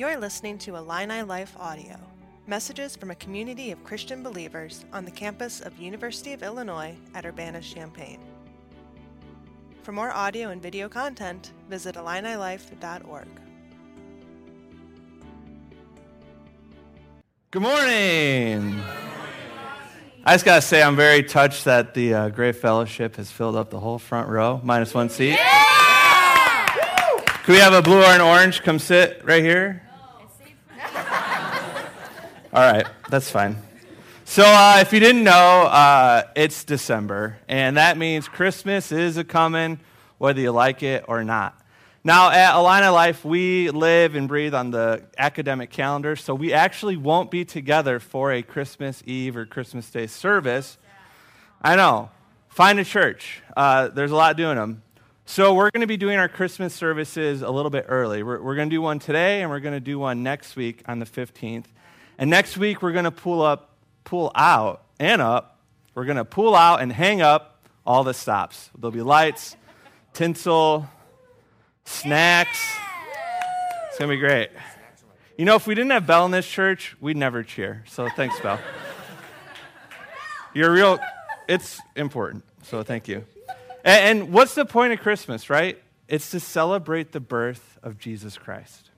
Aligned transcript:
You're 0.00 0.16
listening 0.16 0.56
to 0.60 0.76
Illini 0.76 1.20
Life 1.20 1.54
Audio, 1.60 1.94
messages 2.46 2.96
from 2.96 3.10
a 3.10 3.14
community 3.16 3.70
of 3.70 3.84
Christian 3.84 4.22
believers 4.22 4.86
on 4.94 5.04
the 5.04 5.10
campus 5.10 5.60
of 5.60 5.78
University 5.78 6.32
of 6.32 6.42
Illinois 6.42 6.96
at 7.14 7.26
Urbana-Champaign. 7.26 8.18
For 9.82 9.92
more 9.92 10.10
audio 10.10 10.48
and 10.48 10.62
video 10.62 10.88
content, 10.88 11.52
visit 11.68 11.96
IlliniLife.org. 11.96 13.28
Good 17.50 17.60
morning. 17.60 18.82
I 20.24 20.32
just 20.32 20.46
got 20.46 20.54
to 20.54 20.62
say, 20.62 20.82
I'm 20.82 20.96
very 20.96 21.22
touched 21.22 21.66
that 21.66 21.92
the 21.92 22.14
uh, 22.14 22.28
Great 22.30 22.56
Fellowship 22.56 23.16
has 23.16 23.30
filled 23.30 23.54
up 23.54 23.68
the 23.68 23.80
whole 23.80 23.98
front 23.98 24.30
row, 24.30 24.62
minus 24.64 24.94
one 24.94 25.10
seat. 25.10 25.36
Can 27.44 27.52
we 27.52 27.58
have 27.58 27.74
a 27.74 27.82
blue 27.82 28.00
or 28.00 28.04
an 28.04 28.22
orange 28.22 28.62
come 28.62 28.78
sit 28.78 29.22
right 29.26 29.44
here? 29.44 29.82
All 32.52 32.60
right, 32.60 32.84
that's 33.08 33.30
fine. 33.30 33.56
So, 34.24 34.42
uh, 34.44 34.78
if 34.80 34.92
you 34.92 34.98
didn't 34.98 35.22
know, 35.22 35.32
uh, 35.32 36.24
it's 36.34 36.64
December, 36.64 37.38
and 37.46 37.76
that 37.76 37.96
means 37.96 38.26
Christmas 38.26 38.90
is 38.90 39.16
a 39.16 39.22
coming, 39.22 39.78
whether 40.18 40.40
you 40.40 40.50
like 40.50 40.82
it 40.82 41.04
or 41.06 41.22
not. 41.22 41.56
Now, 42.02 42.30
at 42.30 42.56
Illini 42.56 42.88
Life, 42.88 43.24
we 43.24 43.70
live 43.70 44.16
and 44.16 44.26
breathe 44.26 44.52
on 44.52 44.72
the 44.72 45.04
academic 45.16 45.70
calendar, 45.70 46.16
so 46.16 46.34
we 46.34 46.52
actually 46.52 46.96
won't 46.96 47.30
be 47.30 47.44
together 47.44 48.00
for 48.00 48.32
a 48.32 48.42
Christmas 48.42 49.00
Eve 49.06 49.36
or 49.36 49.46
Christmas 49.46 49.88
Day 49.88 50.08
service. 50.08 50.76
I 51.62 51.76
know. 51.76 52.10
Find 52.48 52.80
a 52.80 52.84
church. 52.84 53.42
Uh, 53.56 53.88
there's 53.88 54.10
a 54.10 54.16
lot 54.16 54.36
doing 54.36 54.56
them. 54.56 54.82
So, 55.24 55.54
we're 55.54 55.70
going 55.70 55.82
to 55.82 55.86
be 55.86 55.96
doing 55.96 56.18
our 56.18 56.28
Christmas 56.28 56.74
services 56.74 57.42
a 57.42 57.50
little 57.50 57.70
bit 57.70 57.86
early. 57.88 58.24
We're, 58.24 58.42
we're 58.42 58.56
going 58.56 58.70
to 58.70 58.74
do 58.74 58.82
one 58.82 58.98
today, 58.98 59.40
and 59.40 59.50
we're 59.50 59.60
going 59.60 59.76
to 59.76 59.78
do 59.78 60.00
one 60.00 60.24
next 60.24 60.56
week 60.56 60.82
on 60.88 60.98
the 60.98 61.06
15th. 61.06 61.66
And 62.20 62.28
next 62.28 62.58
week, 62.58 62.82
we're 62.82 62.92
going 62.92 63.06
to 63.06 63.10
pull 63.10 63.40
up, 63.40 63.70
pull 64.04 64.30
out, 64.34 64.82
and 64.98 65.22
up. 65.22 65.58
We're 65.94 66.04
going 66.04 66.18
to 66.18 66.24
pull 66.26 66.54
out 66.54 66.82
and 66.82 66.92
hang 66.92 67.22
up 67.22 67.66
all 67.86 68.04
the 68.04 68.12
stops. 68.12 68.68
There'll 68.78 68.92
be 68.92 69.00
lights, 69.00 69.56
tinsel, 70.12 70.86
snacks. 71.86 72.76
It's 73.88 73.98
going 73.98 74.10
to 74.10 74.16
be 74.16 74.20
great. 74.20 74.50
You 75.38 75.46
know, 75.46 75.54
if 75.54 75.66
we 75.66 75.74
didn't 75.74 75.92
have 75.92 76.06
Bell 76.06 76.26
in 76.26 76.30
this 76.30 76.46
church, 76.46 76.94
we'd 77.00 77.16
never 77.16 77.42
cheer. 77.42 77.84
So 77.88 78.06
thanks, 78.10 78.38
Bell. 78.40 78.60
You're 80.52 80.72
real, 80.72 80.98
it's 81.48 81.80
important. 81.96 82.44
So 82.64 82.82
thank 82.82 83.08
you. 83.08 83.24
And, 83.82 84.20
and 84.20 84.32
what's 84.32 84.54
the 84.54 84.66
point 84.66 84.92
of 84.92 85.00
Christmas, 85.00 85.48
right? 85.48 85.82
It's 86.06 86.30
to 86.32 86.40
celebrate 86.40 87.12
the 87.12 87.20
birth 87.20 87.78
of 87.82 87.98
Jesus 87.98 88.36
Christ. 88.36 88.89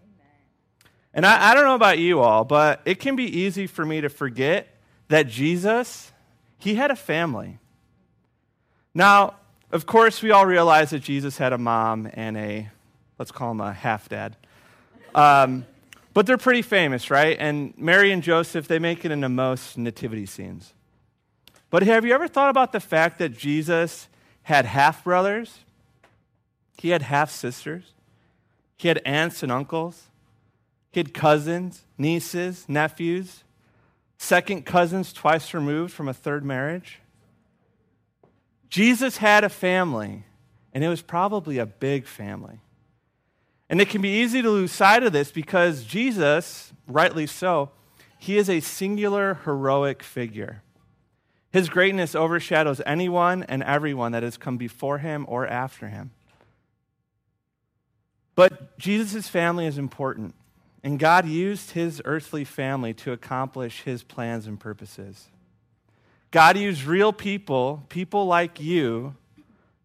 And 1.15 1.27
I, 1.27 1.51
I, 1.51 1.55
don't 1.55 1.65
know 1.65 1.75
about 1.75 1.99
you 1.99 2.21
all, 2.21 2.45
but 2.45 2.81
it 2.85 2.99
can 2.99 3.17
be 3.17 3.25
easy 3.25 3.67
for 3.67 3.85
me 3.85 4.01
to 4.01 4.09
forget 4.09 4.69
that 5.09 5.29
Jesus, 5.29 6.11
he 6.59 6.75
had 6.75 6.91
a 6.91 6.97
family. 6.97 7.59
Now, 8.95 9.35
of 9.71 9.87
course, 9.87 10.23
we 10.23 10.31
all 10.31 10.47
realize 10.47 10.91
that 10.91 11.01
Jesus 11.01 11.37
had 11.37 11.53
a 11.53 11.59
mom 11.59 12.09
and 12.13 12.37
a, 12.37 12.71
let's 13.19 13.31
call 13.31 13.51
him 13.51 13.61
a 13.61 13.73
half 13.73 14.09
dad. 14.09 14.37
Um, 15.15 15.67
but 16.15 16.27
they're 16.27 16.39
pretty 16.39 16.63
famous, 16.63 17.11
right? 17.11 17.37
And 17.39 17.75
Mary 17.77 18.13
and 18.13 18.23
Joseph, 18.23 18.69
they 18.69 18.79
make 18.79 19.05
it 19.05 19.11
into 19.11 19.29
most 19.29 19.79
nativity 19.79 20.27
scenes. 20.27 20.75
But 21.71 21.83
have 21.85 22.05
you 22.05 22.13
ever 22.13 22.29
thought 22.29 22.51
about 22.51 22.73
the 22.73 22.81
fact 22.81 23.19
that 23.19 23.37
Jesus 23.37 24.09
had 24.43 24.67
half 24.67 25.05
brothers? 25.05 25.61
He 26.77 26.91
had 26.91 27.03
half 27.03 27.31
sisters. 27.31 27.95
He 28.77 28.89
had 28.89 29.01
aunts 29.07 29.43
and 29.43 29.51
uncles. 29.51 30.09
He 30.93 31.01
had 31.01 31.15
cousins, 31.15 31.85
nieces, 31.97 32.67
nephews, 32.69 33.45
second 34.19 34.67
cousins 34.67 35.13
twice 35.13 35.53
removed 35.55 35.93
from 35.93 36.07
a 36.07 36.15
third 36.15 36.45
marriage. 36.45 37.01
Jesus 38.69 39.17
had 39.17 39.43
a 39.43 39.49
family, 39.49 40.25
and 40.73 40.85
it 40.85 40.89
was 40.89 41.03
probably 41.03 41.59
a 41.59 41.67
big 41.67 42.07
family. 42.07 42.61
And 43.69 43.81
it 43.81 43.89
can 43.89 44.03
be 44.03 44.21
easy 44.21 44.43
to 44.43 44.51
lose 44.51 44.71
sight 44.71 45.03
of 45.03 45.13
this 45.13 45.33
because 45.33 45.85
Jesus, 45.85 46.73
rightly 46.87 47.27
so, 47.27 47.71
he 48.19 48.37
is 48.37 48.51
a 48.51 48.61
singular 48.61 49.41
heroic 49.45 50.03
figure. 50.03 50.63
His 51.53 51.69
greatness 51.69 52.15
overshadows 52.15 52.83
anyone 52.85 53.43
and 53.45 53.63
everyone 53.63 54.13
that 54.13 54.23
has 54.23 54.37
come 54.37 54.59
before 54.59 54.99
him 54.99 55.25
or 55.27 55.47
after 55.47 55.89
him. 55.89 56.11
But 58.35 58.79
Jesus' 58.79 59.29
family 59.29 59.67
is 59.67 59.79
important. 59.79 60.35
And 60.85 60.99
God 60.99 61.29
used 61.29 61.73
his 61.73 62.03
earthly 62.05 62.45
family 62.45 62.93
to 62.95 63.13
accomplish 63.13 63.83
his 63.83 64.03
plans 64.03 64.47
and 64.47 64.59
purposes. 64.59 65.29
God 66.31 66.57
used 66.57 66.85
real 66.85 67.13
people, 67.13 67.85
people 67.89 68.27
like 68.27 68.59
you, 68.61 69.15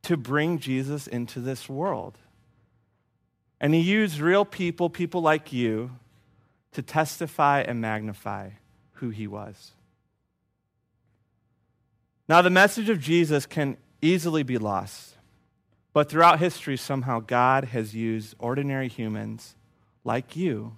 to 0.04 0.18
bring 0.18 0.58
Jesus 0.58 1.06
into 1.06 1.40
this 1.40 1.70
world. 1.70 2.18
And 3.60 3.74
he 3.74 3.82
used 3.82 4.20
real 4.20 4.46
people, 4.46 4.90
people 4.90 5.22
like 5.22 5.52
you, 5.54 5.92
to 6.72 6.82
testify 6.82 7.62
and 7.62 7.82
magnify 7.82 8.52
who 8.94 9.10
he 9.10 9.28
was. 9.28 9.72
Now, 12.30 12.42
the 12.42 12.50
message 12.50 12.90
of 12.90 13.00
Jesus 13.00 13.46
can 13.46 13.78
easily 14.02 14.44
be 14.44 14.58
lost, 14.58 15.16
but 15.94 16.10
throughout 16.10 16.40
history, 16.40 16.78
somehow 16.78 17.20
God 17.20 17.66
has 17.66 17.96
used 17.96 18.36
ordinary 18.40 18.88
humans 18.88 19.56
like 20.04 20.36
you 20.36 20.78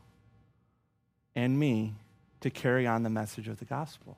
and 1.39 1.57
me 1.57 1.93
to 2.41 2.49
carry 2.49 2.85
on 2.85 3.03
the 3.03 3.09
message 3.09 3.47
of 3.47 3.59
the 3.59 3.65
gospel. 3.65 4.17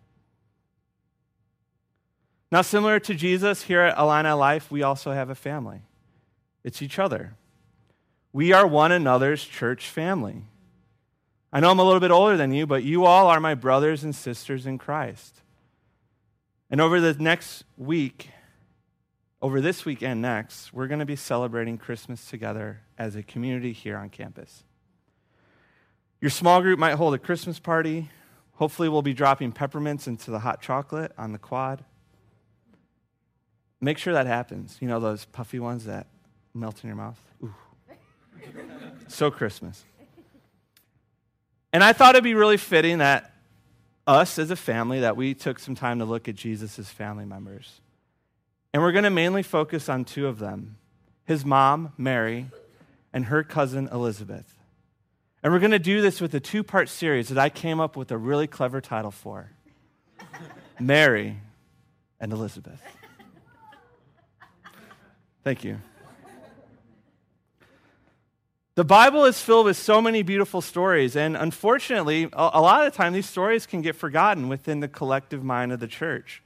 Now, 2.51 2.61
similar 2.61 2.99
to 2.99 3.15
Jesus, 3.15 3.63
here 3.63 3.81
at 3.81 3.97
Illini 3.97 4.31
Life, 4.31 4.69
we 4.71 4.83
also 4.83 5.11
have 5.11 5.29
a 5.29 5.35
family. 5.35 5.81
It's 6.63 6.81
each 6.81 6.99
other. 6.99 7.35
We 8.33 8.51
are 8.51 8.67
one 8.67 8.91
another's 8.91 9.43
church 9.43 9.87
family. 9.87 10.43
I 11.53 11.59
know 11.59 11.71
I'm 11.71 11.79
a 11.79 11.83
little 11.83 11.99
bit 11.99 12.11
older 12.11 12.37
than 12.37 12.53
you, 12.53 12.65
but 12.65 12.83
you 12.83 13.05
all 13.05 13.27
are 13.27 13.39
my 13.39 13.55
brothers 13.55 14.03
and 14.03 14.15
sisters 14.15 14.65
in 14.65 14.77
Christ. 14.77 15.41
And 16.69 16.81
over 16.81 16.99
the 16.99 17.13
next 17.13 17.63
week, 17.77 18.29
over 19.41 19.59
this 19.59 19.85
week 19.85 20.01
and 20.01 20.21
next, 20.21 20.73
we're 20.73 20.87
going 20.87 20.99
to 20.99 21.05
be 21.05 21.15
celebrating 21.15 21.77
Christmas 21.77 22.29
together 22.29 22.81
as 22.97 23.15
a 23.15 23.23
community 23.23 23.73
here 23.73 23.97
on 23.97 24.09
campus. 24.09 24.63
Your 26.21 26.29
small 26.29 26.61
group 26.61 26.77
might 26.77 26.93
hold 26.93 27.15
a 27.15 27.17
Christmas 27.17 27.59
party. 27.59 28.09
Hopefully, 28.53 28.87
we'll 28.87 29.01
be 29.01 29.13
dropping 29.13 29.51
peppermints 29.51 30.07
into 30.07 30.29
the 30.29 30.39
hot 30.39 30.61
chocolate 30.61 31.11
on 31.17 31.31
the 31.31 31.39
quad. 31.39 31.83
Make 33.81 33.97
sure 33.97 34.13
that 34.13 34.27
happens. 34.27 34.77
You 34.79 34.87
know, 34.87 34.99
those 34.99 35.25
puffy 35.25 35.59
ones 35.59 35.85
that 35.85 36.05
melt 36.53 36.83
in 36.83 36.87
your 36.87 36.95
mouth? 36.95 37.19
Ooh. 37.43 37.53
so 39.07 39.31
Christmas. 39.31 39.83
And 41.73 41.83
I 41.83 41.93
thought 41.93 42.15
it'd 42.15 42.23
be 42.23 42.35
really 42.35 42.57
fitting 42.57 42.99
that 42.99 43.33
us 44.05 44.37
as 44.37 44.51
a 44.51 44.55
family, 44.55 44.99
that 44.99 45.17
we 45.17 45.33
took 45.33 45.57
some 45.57 45.73
time 45.73 45.99
to 45.99 46.05
look 46.05 46.27
at 46.27 46.35
Jesus' 46.35 46.89
family 46.89 47.25
members. 47.25 47.81
And 48.73 48.83
we're 48.83 48.91
going 48.91 49.03
to 49.05 49.09
mainly 49.09 49.43
focus 49.43 49.89
on 49.89 50.05
two 50.05 50.27
of 50.27 50.39
them 50.39 50.77
his 51.25 51.45
mom, 51.45 51.93
Mary, 51.97 52.47
and 53.13 53.25
her 53.25 53.43
cousin, 53.43 53.87
Elizabeth. 53.91 54.60
And 55.43 55.51
we're 55.51 55.59
going 55.59 55.71
to 55.71 55.79
do 55.79 56.01
this 56.01 56.21
with 56.21 56.33
a 56.35 56.39
two 56.39 56.63
part 56.63 56.87
series 56.87 57.29
that 57.29 57.37
I 57.37 57.49
came 57.49 57.79
up 57.79 57.95
with 57.95 58.11
a 58.11 58.17
really 58.17 58.47
clever 58.47 58.79
title 58.79 59.11
for 59.11 59.49
Mary 60.79 61.37
and 62.19 62.31
Elizabeth. 62.31 62.81
Thank 65.43 65.63
you. 65.63 65.79
The 68.75 68.85
Bible 68.85 69.25
is 69.25 69.41
filled 69.41 69.65
with 69.65 69.75
so 69.75 70.01
many 70.01 70.23
beautiful 70.23 70.61
stories, 70.61 71.17
and 71.17 71.35
unfortunately, 71.35 72.29
a 72.31 72.61
lot 72.61 72.85
of 72.85 72.93
the 72.93 72.97
time, 72.97 73.11
these 73.11 73.27
stories 73.27 73.65
can 73.65 73.81
get 73.81 73.97
forgotten 73.97 74.47
within 74.47 74.79
the 74.79 74.87
collective 74.87 75.43
mind 75.43 75.73
of 75.73 75.81
the 75.81 75.87
church. 75.87 76.41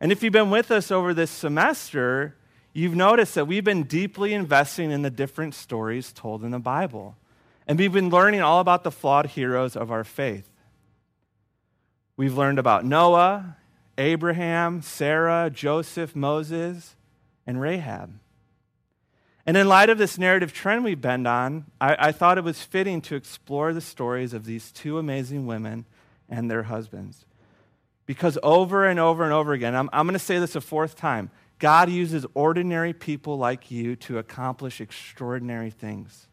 And 0.00 0.10
if 0.10 0.22
you've 0.22 0.32
been 0.32 0.48
with 0.48 0.70
us 0.70 0.90
over 0.90 1.12
this 1.12 1.30
semester, 1.30 2.34
you've 2.72 2.94
noticed 2.94 3.34
that 3.34 3.46
we've 3.46 3.62
been 3.62 3.82
deeply 3.82 4.32
investing 4.32 4.90
in 4.90 5.02
the 5.02 5.10
different 5.10 5.54
stories 5.54 6.12
told 6.12 6.44
in 6.44 6.50
the 6.50 6.58
Bible. 6.58 7.16
And 7.66 7.78
we've 7.78 7.92
been 7.92 8.10
learning 8.10 8.42
all 8.42 8.60
about 8.60 8.84
the 8.84 8.90
flawed 8.90 9.26
heroes 9.26 9.76
of 9.76 9.90
our 9.90 10.04
faith. 10.04 10.50
We've 12.16 12.36
learned 12.36 12.58
about 12.58 12.84
Noah, 12.84 13.56
Abraham, 13.96 14.82
Sarah, 14.82 15.50
Joseph, 15.52 16.16
Moses, 16.16 16.96
and 17.46 17.60
Rahab. 17.60 18.18
And 19.46 19.56
in 19.56 19.68
light 19.68 19.90
of 19.90 19.98
this 19.98 20.18
narrative 20.18 20.52
trend 20.52 20.84
we've 20.84 21.00
been 21.00 21.26
on, 21.26 21.64
I, 21.80 21.96
I, 22.08 22.12
thought 22.12 22.38
it 22.38 22.44
was 22.44 22.62
fitting 22.62 23.00
to 23.02 23.16
explore 23.16 23.72
the 23.72 23.80
stories 23.80 24.32
of 24.32 24.44
these 24.44 24.70
two 24.70 24.98
amazing 24.98 25.46
women 25.46 25.86
and 26.28 26.50
their 26.50 26.64
husbands. 26.64 27.24
Because 28.06 28.38
over 28.42 28.86
and 28.86 29.00
over 29.00 29.24
and 29.24 29.32
over 29.32 29.52
again, 29.52 29.74
I'm, 29.74 29.88
I'm 29.92 30.06
going 30.06 30.12
to 30.12 30.18
say 30.18 30.38
this 30.38 30.56
a 30.56 30.60
fourth 30.60 30.94
time 30.94 31.30
God 31.58 31.90
uses 31.90 32.26
ordinary 32.34 32.92
people 32.92 33.38
like 33.38 33.70
you 33.70 33.96
to 33.96 34.18
accomplish 34.18 34.80
extraordinary 34.80 35.70
things. 35.70 36.26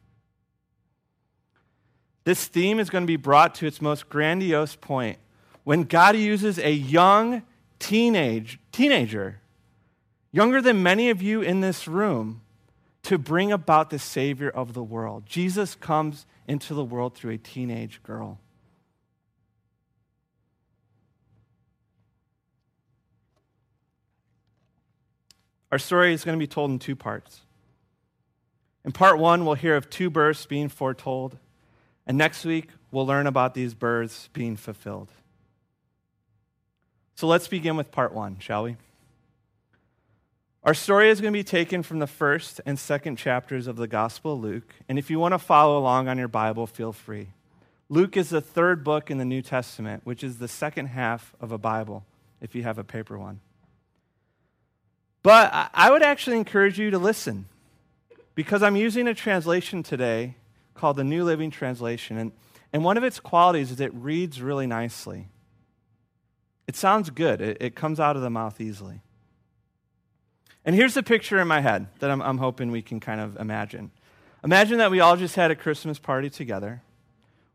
This 2.28 2.46
theme 2.46 2.78
is 2.78 2.90
going 2.90 3.04
to 3.04 3.08
be 3.08 3.16
brought 3.16 3.56
to 3.56 3.66
its 3.66 3.82
most 3.82 4.10
grandiose 4.10 4.76
point 4.76 5.18
when 5.64 5.84
God 5.84 6.18
uses 6.18 6.60
a 6.60 6.74
young 6.74 7.42
teenage, 7.80 8.60
teenager, 8.74 9.40
younger 10.34 10.62
than 10.62 10.84
many 10.84 11.10
of 11.10 11.22
you 11.22 11.42
in 11.42 11.62
this 11.62 11.88
room, 11.88 12.42
to 13.04 13.18
bring 13.18 13.54
about 13.54 13.92
the 13.92 13.98
Savior 13.98 14.50
of 14.50 14.74
the 14.74 14.84
world. 14.84 15.26
Jesus 15.26 15.74
comes 15.74 16.26
into 16.50 16.74
the 16.74 16.84
world 16.84 17.16
through 17.16 17.32
a 17.32 17.38
teenage 17.38 18.04
girl. 18.04 18.42
Our 25.72 25.80
story 25.80 26.12
is 26.12 26.26
going 26.26 26.38
to 26.38 26.44
be 26.44 26.46
told 26.46 26.72
in 26.72 26.80
two 26.80 26.98
parts. 26.98 27.40
In 28.84 28.92
part 28.92 29.18
one, 29.18 29.46
we'll 29.46 29.56
hear 29.56 29.78
of 29.78 29.90
two 29.90 30.10
births 30.10 30.46
being 30.46 30.68
foretold, 30.68 31.38
and 32.08 32.18
next 32.18 32.46
week, 32.46 32.70
we'll 32.92 33.06
learn 33.06 33.28
about 33.28 33.54
these 33.54 33.74
births 33.76 34.30
being 34.34 34.56
fulfilled. 34.56 35.12
So 37.16 37.28
let's 37.28 37.48
begin 37.48 37.76
with 37.76 37.92
part 37.92 38.14
one, 38.14 38.40
shall 38.40 38.64
we? 38.64 38.78
Our 40.64 40.74
story 40.74 41.10
is 41.10 41.22
going 41.22 41.34
to 41.34 41.38
be 41.38 41.44
taken 41.44 41.84
from 41.84 42.00
the 42.00 42.08
first 42.08 42.62
and 42.66 42.80
second 42.80 43.18
chapters 43.18 43.68
of 43.68 43.76
the 43.76 43.88
Gospel 43.88 44.34
of 44.34 44.42
Luke, 44.42 44.74
and 44.90 44.98
if 44.98 45.10
you 45.10 45.20
want 45.20 45.34
to 45.34 45.40
follow 45.40 45.78
along 45.78 46.08
on 46.08 46.18
your 46.18 46.28
Bible, 46.28 46.66
feel 46.66 46.94
free. 46.94 47.28
Luke 47.90 48.18
is 48.18 48.30
the 48.30 48.42
third 48.42 48.84
book 48.84 49.10
in 49.12 49.18
the 49.18 49.26
New 49.26 49.42
Testament, 49.42 50.02
which 50.06 50.24
is 50.24 50.40
the 50.40 50.48
second 50.48 50.88
half 50.88 51.34
of 51.40 51.52
a 51.52 51.58
Bible, 51.58 52.06
if 52.42 52.54
you 52.56 52.64
have 52.64 52.78
a 52.78 52.84
paper 52.84 53.18
one. 53.18 53.40
But 55.24 55.70
I 55.74 55.92
would 55.92 56.04
actually 56.04 56.38
encourage 56.38 56.80
you 56.80 56.92
to 56.92 56.98
listen 56.98 57.48
because 58.36 58.62
I'm 58.64 58.76
using 58.76 59.08
a 59.08 59.14
translation 59.14 59.84
today 59.84 60.36
called 60.78 60.98
the 60.98 61.04
New 61.04 61.24
Living 61.24 61.52
Translation. 61.52 62.18
And, 62.18 62.32
and 62.72 62.84
one 62.84 62.98
of 62.98 63.04
its 63.04 63.20
qualities 63.20 63.72
is 63.72 63.80
it 63.80 63.94
reads 63.94 64.42
really 64.42 64.68
nicely. 64.68 65.28
It 66.68 66.76
sounds 66.76 67.10
good, 67.10 67.42
it, 67.42 67.58
it 67.60 67.76
comes 67.76 68.00
out 68.00 68.16
of 68.16 68.22
the 68.22 68.30
mouth 68.30 68.60
easily. 68.62 69.02
And 70.66 70.76
here's 70.76 70.94
the 70.94 71.04
picture 71.04 71.40
in 71.40 71.48
my 71.48 71.62
head 71.62 71.88
that 72.00 72.12
I'm, 72.12 72.22
I'm 72.22 72.38
hoping 72.38 72.72
we 72.72 72.82
can 72.82 73.00
kind 73.00 73.22
of 73.22 73.38
imagine. 73.38 73.92
Imagine 74.44 74.78
that 74.80 74.92
we 74.92 75.00
all 75.00 75.16
just 75.16 75.36
had 75.36 75.50
a 75.50 75.56
Christmas 75.56 75.98
party 75.98 76.30
together. 76.30 76.82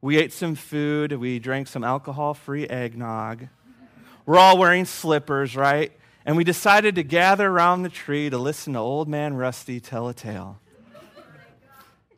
We 0.01 0.17
ate 0.17 0.33
some 0.33 0.55
food, 0.55 1.13
we 1.13 1.39
drank 1.39 1.69
some 1.69 1.85
alcohol 1.85 2.35
free 2.35 2.67
eggnog. 2.67 3.49
We're 4.25 4.39
all 4.39 4.57
wearing 4.57 4.85
slippers, 4.85 5.55
right? 5.55 5.93
and 6.25 6.37
we 6.37 6.45
decided 6.45 6.95
to 6.95 7.03
gather 7.03 7.49
around 7.49 7.83
the 7.83 7.89
tree 7.89 8.31
to 8.31 8.39
listen 8.39 8.75
to 8.75 8.79
Old 8.79 9.09
Man 9.09 9.35
Rusty 9.35 9.81
tell 9.81 10.09
a 10.09 10.15
tale. 10.15 10.59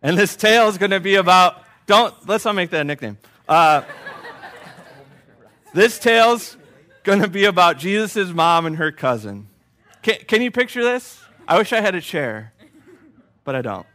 And 0.04 0.16
this 0.16 0.36
tale 0.36 0.68
is 0.68 0.78
going 0.78 0.92
to 0.92 1.00
be 1.00 1.16
about, 1.16 1.64
don't, 1.86 2.14
let's 2.28 2.44
not 2.44 2.54
make 2.54 2.70
that 2.70 2.82
a 2.82 2.84
nickname. 2.84 3.18
Uh, 3.48 3.82
this 5.72 5.98
tale's 5.98 6.56
going 7.02 7.22
to 7.22 7.28
be 7.28 7.46
about 7.46 7.78
Jesus' 7.78 8.28
mom 8.28 8.66
and 8.66 8.76
her 8.76 8.92
cousin. 8.92 9.48
Can, 10.02 10.18
can 10.28 10.42
you 10.42 10.52
picture 10.52 10.84
this? 10.84 11.20
I 11.48 11.58
wish 11.58 11.72
I 11.72 11.80
had 11.80 11.96
a 11.96 12.00
chair, 12.00 12.52
but 13.42 13.56
I 13.56 13.62
don't. 13.62 13.86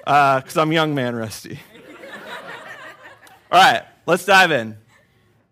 Because 0.00 0.56
uh, 0.56 0.62
I'm 0.62 0.72
young 0.72 0.96
man 0.96 1.14
Rusty. 1.14 1.60
All 3.52 3.60
right, 3.60 3.84
let's 4.06 4.24
dive 4.24 4.50
in. 4.50 4.76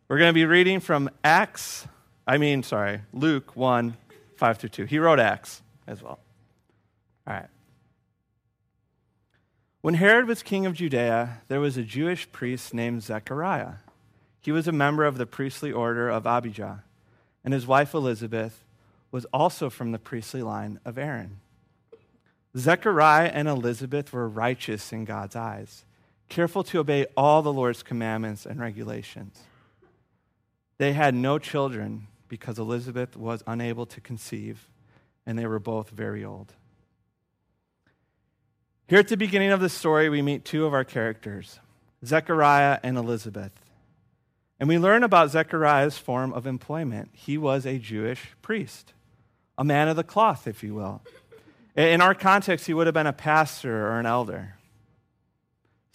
We're 0.09 0.19
going 0.19 0.31
to 0.31 0.35
be 0.35 0.45
reading 0.45 0.81
from 0.81 1.09
Acts 1.23 1.87
I 2.27 2.39
mean, 2.39 2.63
sorry, 2.63 3.03
Luke 3.13 3.55
1 3.55 3.97
5 4.37 4.59
through 4.59 4.69
2. 4.71 4.85
He 4.85 4.99
wrote 4.99 5.21
Acts 5.21 5.63
as 5.87 6.03
well. 6.03 6.19
All 7.27 7.35
right. 7.35 7.47
When 9.87 9.95
Herod 9.95 10.27
was 10.27 10.43
king 10.43 10.67
of 10.67 10.75
Judea, 10.75 11.43
there 11.47 11.61
was 11.61 11.77
a 11.77 11.85
Jewish 11.85 12.33
priest 12.33 12.75
named 12.75 13.05
Zechariah. 13.05 13.75
He 14.41 14.51
was 14.51 14.67
a 14.67 14.73
member 14.73 15.05
of 15.05 15.17
the 15.17 15.27
priestly 15.27 15.71
order 15.71 16.09
of 16.09 16.27
Abijah, 16.27 16.83
and 17.45 17.55
his 17.55 17.69
wife 17.69 17.95
Elizabeth 17.95 18.65
was 19.13 19.27
also 19.27 19.71
from 19.71 19.93
the 19.93 20.01
priestly 20.01 20.43
line 20.43 20.81
of 20.85 20.99
Aaron. 20.99 21.39
Zechariah 22.59 23.31
and 23.33 23.47
Elizabeth 23.47 24.13
were 24.13 24.29
righteous 24.29 24.93
in 24.93 25.05
God's 25.05 25.37
eyes, 25.37 25.85
careful 26.29 26.65
to 26.65 26.81
obey 26.81 27.07
all 27.17 27.43
the 27.43 27.53
Lord's 27.53 27.85
commandments 27.85 28.45
and 28.45 28.59
regulations. 28.59 29.39
They 30.79 30.95
had 30.95 31.15
no 31.15 31.39
children 31.39 32.09
because 32.27 32.59
Elizabeth 32.59 33.17
was 33.17 33.45
unable 33.47 33.87
to 33.87 34.01
conceive, 34.01 34.67
and 35.25 35.39
they 35.39 35.47
were 35.47 35.61
both 35.61 35.91
very 35.91 36.25
old. 36.25 36.55
Here 38.89 39.01
at 39.01 39.09
the 39.09 39.17
beginning 39.17 39.51
of 39.51 39.59
the 39.59 39.69
story, 39.69 40.09
we 40.09 40.23
meet 40.23 40.45
two 40.45 40.65
of 40.65 40.73
our 40.73 40.85
characters, 40.85 41.59
Zechariah 42.05 42.79
and 42.85 42.97
Elizabeth. 42.97 43.51
And 44.61 44.69
we 44.69 44.79
learn 44.79 45.03
about 45.03 45.33
Zechariah's 45.33 45.99
form 45.99 46.33
of 46.33 46.47
employment. 46.47 47.11
He 47.13 47.37
was 47.37 47.67
a 47.67 47.79
Jewish 47.79 48.37
priest, 48.43 48.93
a 49.59 49.65
man 49.65 49.89
of 49.89 49.97
the 49.97 50.05
cloth, 50.05 50.47
if 50.47 50.63
you 50.63 50.73
will. 50.75 51.03
In 51.75 52.01
our 52.01 52.15
context, 52.15 52.67
he 52.67 52.75
would 52.75 52.87
have 52.87 52.95
been 52.95 53.09
a 53.09 53.13
pastor 53.13 53.89
or 53.89 53.99
an 53.99 54.07
elder. 54.07 54.55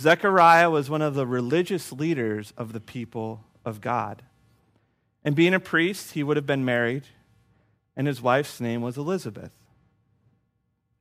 Zechariah 0.01 0.69
was 0.69 0.89
one 0.89 1.01
of 1.01 1.15
the 1.15 1.25
religious 1.25 1.93
leaders 1.93 2.53
of 2.57 2.73
the 2.73 2.81
people 2.81 3.45
of 3.63 3.79
God. 3.79 4.21
And 5.23 5.33
being 5.33 5.53
a 5.53 5.61
priest, 5.61 6.11
he 6.11 6.23
would 6.23 6.35
have 6.35 6.45
been 6.45 6.65
married, 6.65 7.03
and 7.95 8.05
his 8.05 8.21
wife's 8.21 8.59
name 8.59 8.81
was 8.81 8.97
Elizabeth. 8.97 9.51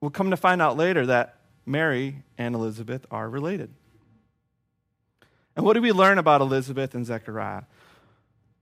We'll 0.01 0.13
come 0.13 0.31
to 0.31 0.37
find 0.37 0.63
out 0.63 0.77
later 0.77 1.05
that 1.07 1.40
Mary 1.67 2.23
and 2.39 2.55
Elizabeth 2.55 3.07
are 3.11 3.29
related. 3.29 3.71
And 5.57 5.65
what 5.65 5.75
do 5.75 5.83
we 5.83 5.93
learn 5.93 6.19
about 6.19 6.41
Elizabeth 6.41 6.95
and 6.95 7.05
Zechariah? 7.05 7.63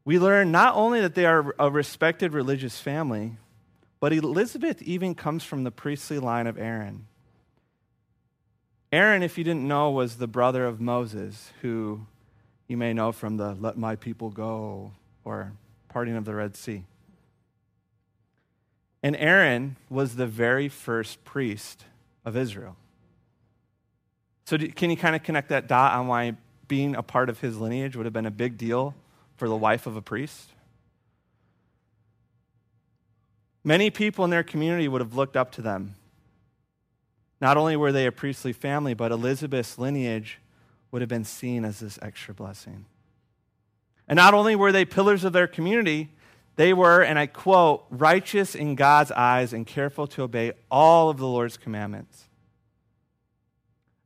We 0.04 0.18
learn 0.18 0.50
not 0.50 0.74
only 0.74 1.00
that 1.00 1.14
they 1.14 1.26
are 1.26 1.54
a 1.58 1.70
respected 1.70 2.32
religious 2.32 2.80
family, 2.80 3.36
but 4.00 4.12
Elizabeth 4.12 4.80
even 4.82 5.14
comes 5.14 5.44
from 5.44 5.64
the 5.64 5.70
priestly 5.70 6.18
line 6.18 6.46
of 6.46 6.58
Aaron. 6.58 7.06
Aaron, 8.90 9.22
if 9.22 9.36
you 9.36 9.44
didn't 9.44 9.68
know, 9.68 9.90
was 9.90 10.16
the 10.16 10.26
brother 10.26 10.64
of 10.64 10.80
Moses, 10.80 11.52
who 11.60 12.06
you 12.68 12.76
may 12.76 12.94
know 12.94 13.12
from 13.12 13.36
the 13.36 13.54
Let 13.54 13.76
My 13.76 13.96
People 13.96 14.30
Go 14.30 14.92
or 15.24 15.52
parting 15.88 16.16
of 16.16 16.24
the 16.24 16.34
Red 16.34 16.56
Sea. 16.56 16.84
And 19.02 19.14
Aaron 19.16 19.76
was 19.90 20.16
the 20.16 20.26
very 20.26 20.68
first 20.68 21.24
priest 21.24 21.84
of 22.24 22.36
Israel. 22.36 22.76
So, 24.48 24.56
do, 24.56 24.66
can 24.66 24.88
you 24.88 24.96
kind 24.96 25.14
of 25.14 25.22
connect 25.22 25.50
that 25.50 25.68
dot 25.68 25.92
on 25.92 26.06
why 26.06 26.34
being 26.68 26.96
a 26.96 27.02
part 27.02 27.28
of 27.28 27.38
his 27.40 27.58
lineage 27.58 27.94
would 27.96 28.06
have 28.06 28.14
been 28.14 28.24
a 28.24 28.30
big 28.30 28.56
deal 28.56 28.94
for 29.36 29.46
the 29.46 29.54
wife 29.54 29.86
of 29.86 29.94
a 29.94 30.00
priest? 30.00 30.48
Many 33.62 33.90
people 33.90 34.24
in 34.24 34.30
their 34.30 34.42
community 34.42 34.88
would 34.88 35.02
have 35.02 35.14
looked 35.14 35.36
up 35.36 35.52
to 35.52 35.60
them. 35.60 35.96
Not 37.42 37.58
only 37.58 37.76
were 37.76 37.92
they 37.92 38.06
a 38.06 38.10
priestly 38.10 38.54
family, 38.54 38.94
but 38.94 39.12
Elizabeth's 39.12 39.76
lineage 39.76 40.38
would 40.92 41.02
have 41.02 41.10
been 41.10 41.24
seen 41.24 41.66
as 41.66 41.80
this 41.80 41.98
extra 42.00 42.32
blessing. 42.32 42.86
And 44.08 44.16
not 44.16 44.32
only 44.32 44.56
were 44.56 44.72
they 44.72 44.86
pillars 44.86 45.24
of 45.24 45.34
their 45.34 45.46
community, 45.46 46.08
they 46.56 46.72
were, 46.72 47.02
and 47.02 47.18
I 47.18 47.26
quote, 47.26 47.84
righteous 47.90 48.54
in 48.54 48.76
God's 48.76 49.12
eyes 49.12 49.52
and 49.52 49.66
careful 49.66 50.06
to 50.06 50.22
obey 50.22 50.52
all 50.70 51.10
of 51.10 51.18
the 51.18 51.26
Lord's 51.26 51.58
commandments. 51.58 52.27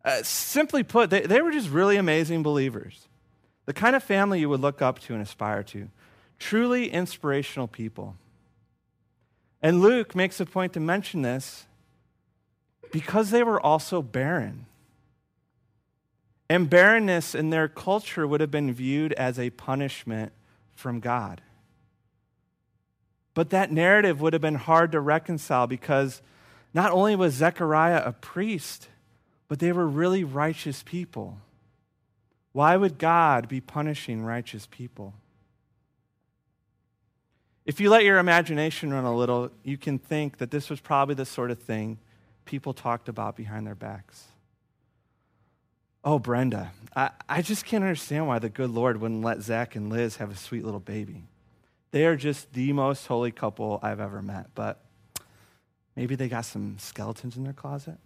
Uh, 0.04 0.22
simply 0.22 0.82
put, 0.82 1.10
they, 1.10 1.22
they 1.22 1.40
were 1.40 1.52
just 1.52 1.68
really 1.68 1.96
amazing 1.96 2.42
believers. 2.42 3.08
The 3.66 3.72
kind 3.72 3.94
of 3.94 4.02
family 4.02 4.40
you 4.40 4.48
would 4.48 4.60
look 4.60 4.82
up 4.82 4.98
to 5.00 5.14
and 5.14 5.22
aspire 5.22 5.62
to. 5.64 5.88
Truly 6.38 6.90
inspirational 6.90 7.68
people. 7.68 8.16
And 9.62 9.80
Luke 9.80 10.16
makes 10.16 10.40
a 10.40 10.46
point 10.46 10.72
to 10.72 10.80
mention 10.80 11.22
this 11.22 11.66
because 12.90 13.30
they 13.30 13.44
were 13.44 13.60
also 13.60 14.02
barren. 14.02 14.66
And 16.50 16.68
barrenness 16.68 17.34
in 17.34 17.50
their 17.50 17.68
culture 17.68 18.26
would 18.26 18.40
have 18.40 18.50
been 18.50 18.74
viewed 18.74 19.12
as 19.14 19.38
a 19.38 19.50
punishment 19.50 20.32
from 20.74 20.98
God. 20.98 21.40
But 23.34 23.50
that 23.50 23.72
narrative 23.72 24.20
would 24.20 24.32
have 24.32 24.42
been 24.42 24.56
hard 24.56 24.92
to 24.92 25.00
reconcile 25.00 25.66
because 25.66 26.20
not 26.74 26.90
only 26.90 27.16
was 27.16 27.34
Zechariah 27.34 28.02
a 28.04 28.12
priest, 28.12 28.88
but 29.52 29.58
they 29.58 29.70
were 29.70 29.86
really 29.86 30.24
righteous 30.24 30.82
people. 30.82 31.36
Why 32.52 32.74
would 32.74 32.96
God 32.96 33.50
be 33.50 33.60
punishing 33.60 34.24
righteous 34.24 34.66
people? 34.70 35.12
If 37.66 37.78
you 37.78 37.90
let 37.90 38.02
your 38.02 38.16
imagination 38.16 38.94
run 38.94 39.04
a 39.04 39.14
little, 39.14 39.50
you 39.62 39.76
can 39.76 39.98
think 39.98 40.38
that 40.38 40.50
this 40.50 40.70
was 40.70 40.80
probably 40.80 41.16
the 41.16 41.26
sort 41.26 41.50
of 41.50 41.58
thing 41.58 41.98
people 42.46 42.72
talked 42.72 43.10
about 43.10 43.36
behind 43.36 43.66
their 43.66 43.74
backs. 43.74 44.28
Oh, 46.02 46.18
Brenda, 46.18 46.72
I, 46.96 47.10
I 47.28 47.42
just 47.42 47.66
can't 47.66 47.84
understand 47.84 48.26
why 48.26 48.38
the 48.38 48.48
good 48.48 48.70
Lord 48.70 49.02
wouldn't 49.02 49.22
let 49.22 49.42
Zach 49.42 49.76
and 49.76 49.90
Liz 49.90 50.16
have 50.16 50.30
a 50.30 50.36
sweet 50.36 50.64
little 50.64 50.80
baby. 50.80 51.24
They 51.90 52.06
are 52.06 52.16
just 52.16 52.54
the 52.54 52.72
most 52.72 53.06
holy 53.06 53.32
couple 53.32 53.80
I've 53.82 54.00
ever 54.00 54.22
met, 54.22 54.46
but 54.54 54.82
maybe 55.94 56.14
they 56.14 56.30
got 56.30 56.46
some 56.46 56.78
skeletons 56.78 57.36
in 57.36 57.44
their 57.44 57.52
closet. 57.52 57.98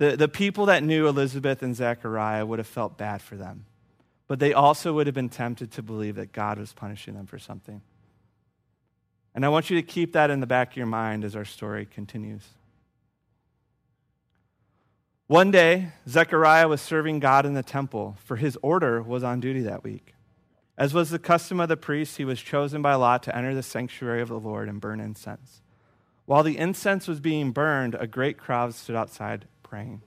The, 0.00 0.16
the 0.16 0.28
people 0.28 0.64
that 0.64 0.82
knew 0.82 1.06
Elizabeth 1.06 1.62
and 1.62 1.76
Zechariah 1.76 2.46
would 2.46 2.58
have 2.58 2.66
felt 2.66 2.96
bad 2.96 3.20
for 3.20 3.36
them, 3.36 3.66
but 4.28 4.38
they 4.38 4.54
also 4.54 4.94
would 4.94 5.06
have 5.06 5.14
been 5.14 5.28
tempted 5.28 5.70
to 5.72 5.82
believe 5.82 6.14
that 6.14 6.32
God 6.32 6.58
was 6.58 6.72
punishing 6.72 7.12
them 7.12 7.26
for 7.26 7.38
something. 7.38 7.82
And 9.34 9.44
I 9.44 9.50
want 9.50 9.68
you 9.68 9.76
to 9.76 9.82
keep 9.82 10.14
that 10.14 10.30
in 10.30 10.40
the 10.40 10.46
back 10.46 10.70
of 10.70 10.76
your 10.78 10.86
mind 10.86 11.22
as 11.22 11.36
our 11.36 11.44
story 11.44 11.84
continues. 11.84 12.48
One 15.26 15.50
day, 15.50 15.88
Zechariah 16.08 16.66
was 16.66 16.80
serving 16.80 17.20
God 17.20 17.44
in 17.44 17.52
the 17.52 17.62
temple, 17.62 18.16
for 18.24 18.36
his 18.36 18.56
order 18.62 19.02
was 19.02 19.22
on 19.22 19.38
duty 19.38 19.60
that 19.60 19.84
week. 19.84 20.14
As 20.78 20.94
was 20.94 21.10
the 21.10 21.18
custom 21.18 21.60
of 21.60 21.68
the 21.68 21.76
priests, 21.76 22.16
he 22.16 22.24
was 22.24 22.40
chosen 22.40 22.80
by 22.80 22.94
lot 22.94 23.22
to 23.24 23.36
enter 23.36 23.54
the 23.54 23.62
sanctuary 23.62 24.22
of 24.22 24.30
the 24.30 24.40
Lord 24.40 24.66
and 24.66 24.80
burn 24.80 24.98
incense. 24.98 25.60
While 26.24 26.42
the 26.42 26.56
incense 26.56 27.06
was 27.06 27.20
being 27.20 27.50
burned, 27.50 27.94
a 27.96 28.06
great 28.06 28.38
crowd 28.38 28.74
stood 28.74 28.96
outside 28.96 29.44
praying. 29.70 30.02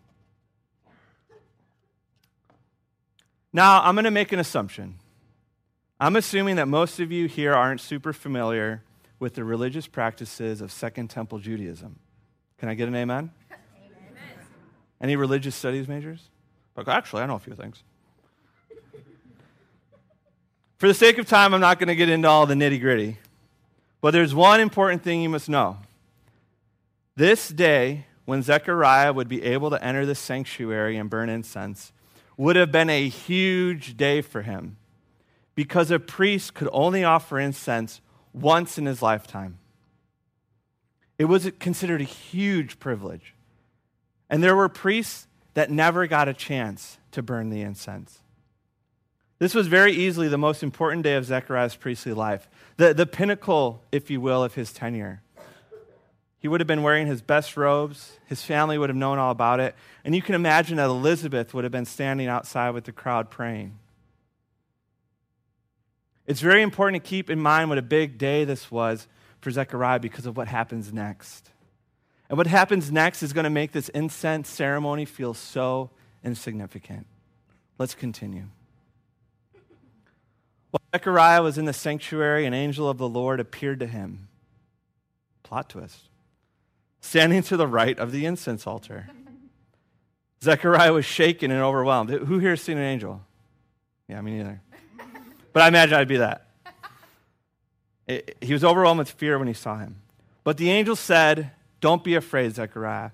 Now, 3.53 3.82
I'm 3.82 3.96
going 3.96 4.03
to 4.03 4.12
make 4.12 4.34
an 4.34 4.39
assumption. 4.39 4.96
I'm 6.01 6.17
assuming 6.17 6.58
that 6.58 6.67
most 6.67 7.00
of 7.00 7.13
you 7.13 7.29
here 7.29 7.53
aren't 7.53 7.79
super 7.79 8.12
familiar 8.12 8.84
with 9.20 9.36
the 9.36 9.46
religious 9.46 9.88
practices 9.88 10.60
of 10.60 10.70
Second 10.70 11.10
Temple 11.10 11.39
Judaism. 11.39 11.98
Can 12.58 12.67
I 12.67 12.74
get 12.74 12.89
an 12.89 12.96
amen? 12.96 13.32
amen. 13.50 13.62
Any 15.00 15.15
religious 15.15 15.55
studies 15.55 15.88
majors? 15.88 16.24
Like, 16.75 16.89
actually, 16.89 17.22
I 17.22 17.25
know 17.27 17.36
a 17.36 17.39
few 17.39 17.55
things. 17.55 17.84
For 20.75 20.89
the 20.89 20.93
sake 20.93 21.20
of 21.20 21.25
time, 21.25 21.53
I'm 21.53 21.62
not 21.62 21.79
going 21.79 21.88
to 21.88 21.96
get 21.96 22.10
into 22.10 22.27
all 22.27 22.46
the 22.46 22.55
nitty 22.55 22.82
gritty. 22.82 23.17
But 24.01 24.12
there's 24.12 24.36
one 24.36 24.60
important 24.60 25.03
thing 25.03 25.22
you 25.22 25.29
must 25.29 25.48
know. 25.48 25.77
This 27.15 27.48
day, 27.48 28.08
when 28.25 28.42
Zechariah 28.42 29.13
would 29.13 29.27
be 29.27 29.44
able 29.44 29.70
to 29.70 29.84
enter 29.84 30.06
the 30.06 30.15
sanctuary 30.15 30.98
and 30.98 31.10
burn 31.10 31.30
incense 31.30 31.92
would 32.38 32.56
have 32.56 32.72
been 32.72 32.89
a 32.89 33.08
huge 33.08 33.98
day 33.98 34.22
for 34.22 34.42
him 34.42 34.77
because 35.56 35.92
a 35.92 36.00
priest 36.00 36.53
could 36.53 36.70
only 36.72 37.03
offer 37.03 37.39
incense 37.39 38.01
once 38.34 38.77
in 38.77 38.86
his 38.86 39.01
lifetime. 39.01 39.60
It 41.18 41.25
was 41.25 41.51
considered 41.60 42.01
a 42.01 42.06
huge 42.06 42.80
privilege. 42.80 43.36
And 44.30 44.44
there 44.44 44.56
were 44.56 44.70
priests 44.70 45.27
that 45.53 45.70
never 45.70 46.08
got 46.08 46.27
a 46.27 46.34
chance 46.34 46.98
to 47.12 47.22
burn 47.22 47.50
the 47.50 47.62
incense. 47.62 48.20
This 49.39 49.53
was 49.53 49.68
very 49.68 49.92
easily 49.92 50.27
the 50.27 50.38
most 50.38 50.63
important 50.63 51.03
day 51.03 51.15
of 51.15 51.25
Zechariah's 51.25 51.75
priestly 51.75 52.13
life, 52.13 52.50
the, 52.77 52.94
the 52.94 53.06
pinnacle, 53.06 53.84
if 53.92 54.10
you 54.10 54.22
will, 54.22 54.44
of 54.44 54.56
his 54.56 54.72
tenure. 54.72 55.23
He 56.43 56.50
would 56.50 56.59
have 56.59 56.67
been 56.67 56.83
wearing 56.83 57.07
his 57.07 57.21
best 57.21 57.55
robes. 57.55 58.19
His 58.25 58.43
family 58.43 58.77
would 58.77 58.89
have 58.89 58.97
known 58.97 59.17
all 59.17 59.31
about 59.31 59.62
it. 59.62 59.75
And 60.03 60.13
you 60.13 60.21
can 60.21 60.35
imagine 60.35 60.75
that 60.75 60.89
Elizabeth 60.89 61.53
would 61.53 61.63
have 61.63 61.71
been 61.71 61.85
standing 61.85 62.27
outside 62.27 62.71
with 62.71 62.83
the 62.83 62.91
crowd 62.91 63.29
praying. 63.29 63.79
It's 66.27 66.41
very 66.41 66.62
important 66.62 67.01
to 67.01 67.09
keep 67.09 67.29
in 67.29 67.39
mind 67.39 67.69
what 67.69 67.77
a 67.77 67.81
big 67.81 68.17
day 68.17 68.43
this 68.43 68.69
was 68.69 69.07
for 69.39 69.51
Zechariah 69.51 70.01
because 70.01 70.25
of 70.25 70.35
what 70.35 70.50
happens 70.50 70.91
next. 70.91 71.50
And 72.27 72.38
what 72.38 72.47
happens 72.47 72.91
next 72.91 73.23
is 73.23 73.31
going 73.31 73.45
to 73.45 73.50
make 73.50 73.71
this 73.71 73.88
incense 73.89 74.50
ceremony 74.50 75.05
feel 75.05 75.33
so 75.33 75.91
insignificant. 76.25 77.07
Let's 77.77 77.95
continue. 77.95 78.47
While 80.71 80.81
Zechariah 80.93 81.41
was 81.41 81.57
in 81.57 81.63
the 81.63 81.71
sanctuary, 81.71 82.45
an 82.45 82.53
angel 82.53 82.89
of 82.89 82.97
the 82.97 83.07
Lord 83.07 83.39
appeared 83.39 83.79
to 83.79 83.88
him. 83.88 84.27
Plot 85.43 85.69
twist 85.69 86.09
standing 87.03 87.43
to 87.43 87.57
the 87.57 87.67
right 87.67 88.00
of 88.00 88.12
the 88.12 88.25
incense 88.25 88.65
altar. 88.65 89.07
Zechariah 90.41 90.93
was 90.93 91.05
shaken 91.05 91.51
and 91.51 91.62
overwhelmed. 91.62 92.10
Who 92.10 92.39
here 92.39 92.51
has 92.51 92.62
seen 92.62 92.77
an 92.77 92.83
angel? 92.83 93.22
Yeah, 94.07 94.22
me 94.22 94.38
neither. 94.38 94.62
But 95.51 95.63
I 95.63 95.67
imagine 95.67 95.95
I'd 95.95 96.07
be 96.07 96.17
that. 96.17 96.48
It, 98.07 98.38
he 98.41 98.53
was 98.53 98.63
overwhelmed 98.63 99.00
with 99.00 99.12
fear 99.12 99.38
when 99.38 99.48
he 99.48 99.53
saw 99.53 99.77
him. 99.77 99.98
But 100.43 100.57
the 100.57 100.69
angel 100.72 100.95
said, 100.95 101.51
Don't 101.79 102.03
be 102.03 102.15
afraid, 102.15 102.55
Zechariah. 102.55 103.12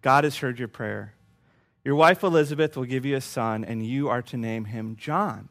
God 0.00 0.24
has 0.24 0.38
heard 0.38 0.58
your 0.58 0.68
prayer. 0.68 1.14
Your 1.84 1.94
wife 1.94 2.22
Elizabeth 2.22 2.76
will 2.76 2.84
give 2.84 3.04
you 3.04 3.16
a 3.16 3.20
son, 3.20 3.64
and 3.64 3.84
you 3.84 4.08
are 4.08 4.22
to 4.22 4.36
name 4.36 4.66
him 4.66 4.96
John. 4.96 5.48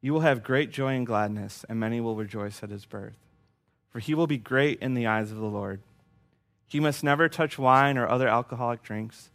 You 0.00 0.12
will 0.12 0.20
have 0.20 0.42
great 0.42 0.70
joy 0.70 0.94
and 0.94 1.06
gladness, 1.06 1.64
and 1.68 1.80
many 1.80 2.00
will 2.00 2.16
rejoice 2.16 2.62
at 2.62 2.70
his 2.70 2.84
birth. 2.84 3.16
For 3.90 4.00
he 4.00 4.14
will 4.14 4.26
be 4.26 4.38
great 4.38 4.80
in 4.80 4.94
the 4.94 5.06
eyes 5.06 5.32
of 5.32 5.38
the 5.38 5.46
Lord 5.46 5.80
he 6.68 6.80
must 6.80 7.02
never 7.02 7.28
touch 7.28 7.58
wine 7.58 7.96
or 7.96 8.06
other 8.06 8.28
alcoholic 8.28 8.82
drinks. 8.82 9.30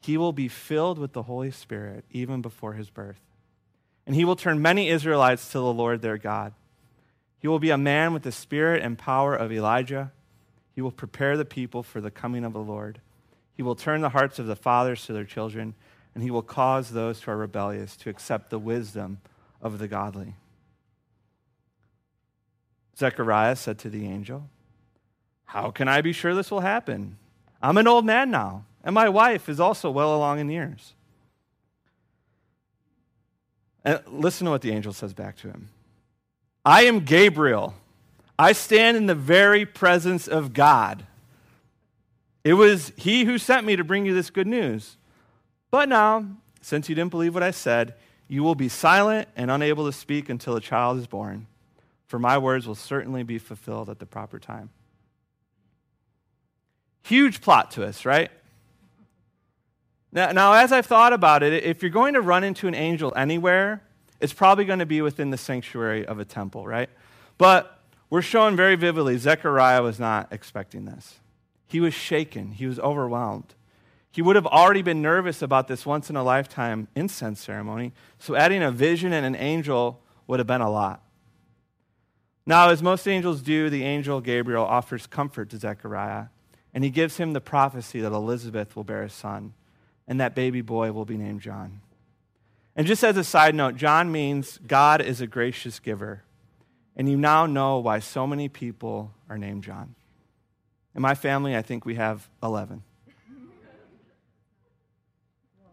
He 0.00 0.16
will 0.16 0.32
be 0.32 0.48
filled 0.48 0.98
with 0.98 1.12
the 1.12 1.24
Holy 1.24 1.50
Spirit 1.50 2.04
even 2.10 2.40
before 2.40 2.74
his 2.74 2.88
birth. 2.88 3.20
And 4.06 4.14
he 4.14 4.24
will 4.24 4.36
turn 4.36 4.62
many 4.62 4.88
Israelites 4.88 5.50
to 5.52 5.58
the 5.58 5.72
Lord 5.72 6.00
their 6.00 6.16
God. 6.16 6.54
He 7.40 7.48
will 7.48 7.58
be 7.58 7.70
a 7.70 7.76
man 7.76 8.12
with 8.12 8.22
the 8.22 8.32
spirit 8.32 8.82
and 8.82 8.96
power 8.96 9.34
of 9.34 9.52
Elijah. 9.52 10.12
He 10.74 10.80
will 10.80 10.92
prepare 10.92 11.36
the 11.36 11.44
people 11.44 11.82
for 11.82 12.00
the 12.00 12.10
coming 12.10 12.44
of 12.44 12.52
the 12.52 12.60
Lord. 12.60 13.00
He 13.52 13.62
will 13.62 13.74
turn 13.74 14.00
the 14.00 14.10
hearts 14.10 14.38
of 14.38 14.46
the 14.46 14.56
fathers 14.56 15.04
to 15.06 15.12
their 15.12 15.24
children, 15.24 15.74
and 16.14 16.22
he 16.22 16.30
will 16.30 16.42
cause 16.42 16.90
those 16.90 17.20
who 17.20 17.32
are 17.32 17.36
rebellious 17.36 17.96
to 17.96 18.10
accept 18.10 18.50
the 18.50 18.58
wisdom 18.58 19.20
of 19.60 19.78
the 19.78 19.88
godly. 19.88 20.34
Zechariah 22.96 23.56
said 23.56 23.78
to 23.80 23.90
the 23.90 24.06
angel, 24.06 24.48
how 25.48 25.70
can 25.70 25.88
I 25.88 26.02
be 26.02 26.12
sure 26.12 26.34
this 26.34 26.50
will 26.50 26.60
happen? 26.60 27.16
I'm 27.62 27.78
an 27.78 27.88
old 27.88 28.04
man 28.04 28.30
now, 28.30 28.66
and 28.84 28.94
my 28.94 29.08
wife 29.08 29.48
is 29.48 29.58
also 29.58 29.90
well 29.90 30.14
along 30.14 30.40
in 30.40 30.50
years. 30.50 30.92
And 33.82 33.98
listen 34.06 34.44
to 34.44 34.50
what 34.50 34.60
the 34.60 34.72
angel 34.72 34.92
says 34.92 35.14
back 35.14 35.36
to 35.38 35.48
him 35.48 35.70
I 36.66 36.82
am 36.84 37.00
Gabriel. 37.00 37.74
I 38.38 38.52
stand 38.52 38.98
in 38.98 39.06
the 39.06 39.14
very 39.14 39.64
presence 39.64 40.28
of 40.28 40.52
God. 40.52 41.06
It 42.44 42.52
was 42.52 42.92
he 42.96 43.24
who 43.24 43.38
sent 43.38 43.66
me 43.66 43.74
to 43.74 43.84
bring 43.84 44.04
you 44.04 44.12
this 44.12 44.28
good 44.28 44.46
news. 44.46 44.98
But 45.70 45.88
now, 45.88 46.26
since 46.60 46.90
you 46.90 46.94
didn't 46.94 47.10
believe 47.10 47.32
what 47.32 47.42
I 47.42 47.52
said, 47.52 47.94
you 48.28 48.42
will 48.42 48.54
be 48.54 48.68
silent 48.68 49.28
and 49.34 49.50
unable 49.50 49.86
to 49.86 49.92
speak 49.92 50.28
until 50.28 50.56
a 50.56 50.60
child 50.60 50.98
is 50.98 51.06
born, 51.06 51.46
for 52.06 52.18
my 52.18 52.36
words 52.36 52.66
will 52.68 52.74
certainly 52.74 53.22
be 53.22 53.38
fulfilled 53.38 53.88
at 53.88 53.98
the 53.98 54.06
proper 54.06 54.38
time. 54.38 54.68
Huge 57.08 57.40
plot 57.40 57.70
twist, 57.70 58.04
right? 58.04 58.30
Now, 60.12 60.30
now, 60.32 60.52
as 60.52 60.72
I've 60.72 60.84
thought 60.84 61.14
about 61.14 61.42
it, 61.42 61.64
if 61.64 61.82
you're 61.82 61.90
going 61.90 62.12
to 62.12 62.20
run 62.20 62.44
into 62.44 62.68
an 62.68 62.74
angel 62.74 63.14
anywhere, 63.16 63.82
it's 64.20 64.34
probably 64.34 64.66
going 64.66 64.80
to 64.80 64.86
be 64.86 65.00
within 65.00 65.30
the 65.30 65.38
sanctuary 65.38 66.04
of 66.04 66.18
a 66.18 66.26
temple, 66.26 66.66
right? 66.66 66.90
But 67.38 67.80
we're 68.10 68.20
shown 68.20 68.56
very 68.56 68.76
vividly 68.76 69.16
Zechariah 69.16 69.82
was 69.82 69.98
not 69.98 70.30
expecting 70.30 70.84
this. 70.84 71.20
He 71.66 71.80
was 71.80 71.94
shaken, 71.94 72.52
he 72.52 72.66
was 72.66 72.78
overwhelmed. 72.78 73.54
He 74.10 74.20
would 74.20 74.36
have 74.36 74.46
already 74.46 74.82
been 74.82 75.00
nervous 75.00 75.40
about 75.40 75.66
this 75.66 75.86
once 75.86 76.10
in 76.10 76.16
a 76.16 76.22
lifetime 76.22 76.88
incense 76.94 77.40
ceremony, 77.40 77.94
so 78.18 78.36
adding 78.36 78.62
a 78.62 78.70
vision 78.70 79.14
and 79.14 79.24
an 79.24 79.34
angel 79.34 80.02
would 80.26 80.40
have 80.40 80.46
been 80.46 80.60
a 80.60 80.70
lot. 80.70 81.02
Now, 82.44 82.68
as 82.68 82.82
most 82.82 83.08
angels 83.08 83.40
do, 83.40 83.70
the 83.70 83.84
angel 83.84 84.20
Gabriel 84.20 84.64
offers 84.64 85.06
comfort 85.06 85.48
to 85.50 85.56
Zechariah 85.56 86.26
and 86.78 86.84
he 86.84 86.92
gives 86.92 87.16
him 87.16 87.32
the 87.32 87.40
prophecy 87.40 88.00
that 88.02 88.12
Elizabeth 88.12 88.76
will 88.76 88.84
bear 88.84 89.02
a 89.02 89.10
son, 89.10 89.52
and 90.06 90.20
that 90.20 90.36
baby 90.36 90.60
boy 90.60 90.92
will 90.92 91.04
be 91.04 91.16
named 91.16 91.40
John. 91.40 91.80
And 92.76 92.86
just 92.86 93.02
as 93.02 93.16
a 93.16 93.24
side 93.24 93.56
note, 93.56 93.74
John 93.74 94.12
means 94.12 94.60
God 94.64 95.02
is 95.02 95.20
a 95.20 95.26
gracious 95.26 95.80
giver. 95.80 96.22
And 96.94 97.10
you 97.10 97.16
now 97.16 97.46
know 97.46 97.78
why 97.80 97.98
so 97.98 98.28
many 98.28 98.48
people 98.48 99.10
are 99.28 99.36
named 99.36 99.64
John. 99.64 99.96
In 100.94 101.02
my 101.02 101.16
family, 101.16 101.56
I 101.56 101.62
think 101.62 101.84
we 101.84 101.96
have 101.96 102.28
11. 102.44 102.84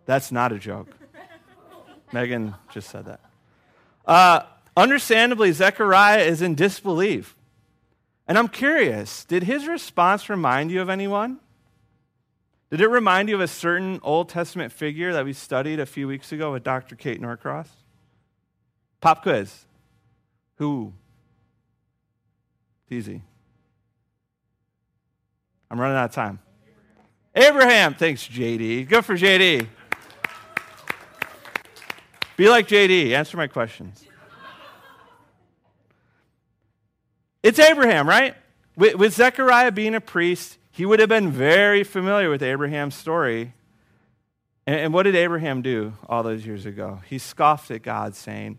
That's 0.07 0.31
not 0.31 0.53
a 0.53 0.57
joke. 0.57 0.87
Megan 2.13 2.55
just 2.71 2.89
said 2.89 3.05
that. 3.05 3.19
Uh, 4.07 4.39
understandably, 4.75 5.51
Zechariah 5.51 6.23
is 6.23 6.41
in 6.41 6.55
disbelief. 6.55 7.34
And 8.27 8.37
I'm 8.37 8.47
curious, 8.47 9.23
did 9.25 9.43
his 9.43 9.67
response 9.67 10.29
remind 10.29 10.71
you 10.71 10.81
of 10.81 10.89
anyone? 10.89 11.39
Did 12.71 12.81
it 12.81 12.87
remind 12.87 13.29
you 13.29 13.35
of 13.35 13.41
a 13.41 13.47
certain 13.47 13.99
Old 14.01 14.29
Testament 14.29 14.71
figure 14.71 15.13
that 15.13 15.23
we 15.23 15.33
studied 15.33 15.79
a 15.79 15.85
few 15.85 16.07
weeks 16.07 16.31
ago 16.31 16.51
with 16.51 16.63
Dr. 16.63 16.95
Kate 16.95 17.21
Norcross? 17.21 17.69
Pop 18.99 19.21
quiz. 19.21 19.65
Who? 20.57 20.93
It's 22.83 22.91
easy. 22.91 23.21
I'm 25.69 25.79
running 25.79 25.97
out 25.97 26.05
of 26.05 26.15
time. 26.15 26.39
Abraham. 27.35 27.93
Thanks, 27.93 28.27
JD. 28.27 28.87
Good 28.87 29.05
for 29.05 29.15
JD. 29.15 29.67
Be 32.37 32.49
like 32.49 32.67
JD. 32.67 33.11
Answer 33.11 33.37
my 33.37 33.47
questions. 33.47 34.05
It's 37.45 37.59
Abraham, 37.59 38.09
right? 38.09 38.33
With, 38.75 38.95
with 38.95 39.13
Zechariah 39.13 39.71
being 39.71 39.93
a 39.93 40.01
priest, 40.01 40.57
he 40.71 40.83
would 40.83 40.99
have 40.99 41.09
been 41.09 41.29
very 41.29 41.83
familiar 41.83 42.27
with 42.27 42.41
Abraham's 42.41 42.95
story 42.95 43.53
And, 44.65 44.75
and 44.75 44.93
what 44.95 45.03
did 45.03 45.15
Abraham 45.15 45.61
do 45.61 45.93
all 46.09 46.23
those 46.23 46.43
years 46.43 46.65
ago? 46.65 47.01
He 47.07 47.19
scoffed 47.19 47.69
at 47.69 47.83
God, 47.83 48.15
saying, 48.15 48.57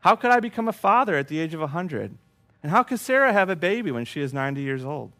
How 0.00 0.16
could 0.16 0.32
I 0.32 0.40
become 0.40 0.66
a 0.66 0.72
father 0.72 1.14
at 1.14 1.28
the 1.28 1.38
age 1.38 1.54
of 1.54 1.60
100? 1.60 2.18
And 2.64 2.72
how 2.72 2.82
could 2.82 2.98
Sarah 2.98 3.32
have 3.32 3.50
a 3.50 3.54
baby 3.54 3.92
when 3.92 4.04
she 4.04 4.20
is 4.20 4.34
90 4.34 4.60
years 4.60 4.84
old? 4.84 5.12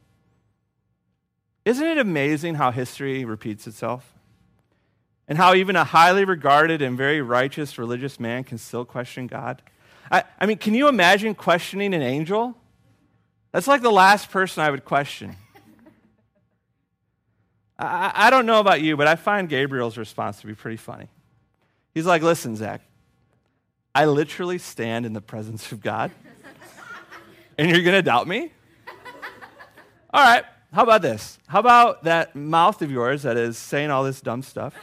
Isn't 1.65 1.87
it 1.87 1.99
amazing 1.99 2.57
how 2.57 2.73
history 2.73 3.25
repeats 3.25 3.69
itself? 3.69 4.13
And 5.29 5.39
how 5.39 5.55
even 5.55 5.77
a 5.77 5.85
highly 5.85 6.25
regarded 6.25 6.83
and 6.83 6.99
very 6.99 7.23
righteous 7.23 7.79
religious 7.79 8.19
man 8.19 8.43
can 8.43 8.59
still 8.59 8.85
question 8.85 9.29
God? 9.29 9.63
I, 10.11 10.25
I 10.41 10.47
mean, 10.47 10.59
can 10.59 10.75
you 10.75 10.89
imagine 10.89 11.37
questioning 11.37 11.95
an 11.95 12.03
angel? 12.03 12.57
That's 13.55 13.69
like 13.69 13.83
the 13.83 13.93
last 13.93 14.33
person 14.33 14.65
I 14.65 14.71
would 14.73 14.85
question. 14.85 15.37
I, 17.79 18.11
I 18.13 18.31
don't 18.31 18.47
know 18.47 18.59
about 18.59 18.83
you, 18.83 18.97
but 18.97 19.07
I 19.07 19.15
find 19.15 19.49
Gabriel's 19.49 19.97
response 19.97 20.41
to 20.41 20.49
be 20.49 20.57
pretty 20.57 20.77
funny. 20.77 21.07
He's 21.95 22.05
like, 22.05 22.21
Listen, 22.21 22.57
Zach, 22.57 22.81
I 23.95 24.07
literally 24.07 24.59
stand 24.59 25.07
in 25.07 25.13
the 25.13 25.21
presence 25.21 25.71
of 25.71 25.81
God, 25.81 26.11
and 27.59 27.71
you're 27.71 27.83
going 27.83 27.95
to 27.95 28.03
doubt 28.03 28.27
me? 28.27 28.51
All 30.13 30.21
right, 30.21 30.43
how 30.73 30.83
about 30.83 31.03
this? 31.03 31.39
How 31.47 31.61
about 31.61 32.03
that 32.03 32.35
mouth 32.35 32.83
of 32.83 32.91
yours 32.91 33.23
that 33.23 33.37
is 33.37 33.57
saying 33.57 33.93
all 33.93 34.03
this 34.03 34.21
dumb 34.21 34.43
stuff? 34.43 34.75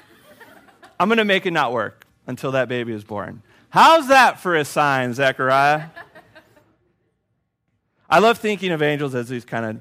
I'm 0.97 1.09
going 1.09 1.17
to 1.17 1.25
make 1.25 1.45
it 1.45 1.51
not 1.51 1.73
work 1.73 2.07
until 2.25 2.53
that 2.53 2.69
baby 2.69 2.93
is 2.93 3.03
born. 3.03 3.41
How's 3.67 4.07
that 4.07 4.39
for 4.39 4.55
a 4.55 4.63
sign, 4.63 5.13
Zechariah? 5.13 5.87
I 8.12 8.20
love 8.20 8.39
thinking 8.39 8.72
of 8.72 8.82
angels 8.82 9.15
as 9.15 9.30
these 9.30 9.46
kind 9.46 9.65
of 9.65 9.80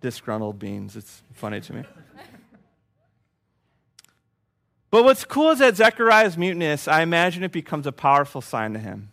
disgruntled 0.00 0.56
beings. 0.56 0.94
It's 0.94 1.20
funny 1.32 1.60
to 1.62 1.72
me. 1.74 1.84
But 4.92 5.02
what's 5.02 5.24
cool 5.24 5.50
is 5.50 5.58
that 5.58 5.74
Zechariah's 5.74 6.38
muteness, 6.38 6.86
I 6.86 7.02
imagine 7.02 7.42
it 7.42 7.50
becomes 7.50 7.88
a 7.88 7.92
powerful 7.92 8.40
sign 8.40 8.74
to 8.74 8.78
him. 8.78 9.10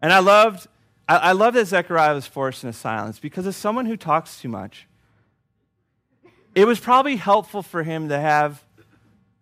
And 0.00 0.14
I 0.14 0.20
loved, 0.20 0.66
I, 1.06 1.16
I 1.16 1.32
love 1.32 1.52
that 1.54 1.66
Zechariah 1.66 2.14
was 2.14 2.26
forced 2.26 2.64
into 2.64 2.78
silence 2.78 3.18
because 3.18 3.46
as 3.46 3.54
someone 3.54 3.84
who 3.84 3.98
talks 3.98 4.40
too 4.40 4.48
much, 4.48 4.86
it 6.54 6.66
was 6.66 6.80
probably 6.80 7.16
helpful 7.16 7.62
for 7.62 7.82
him 7.82 8.08
to 8.08 8.18
have 8.18 8.64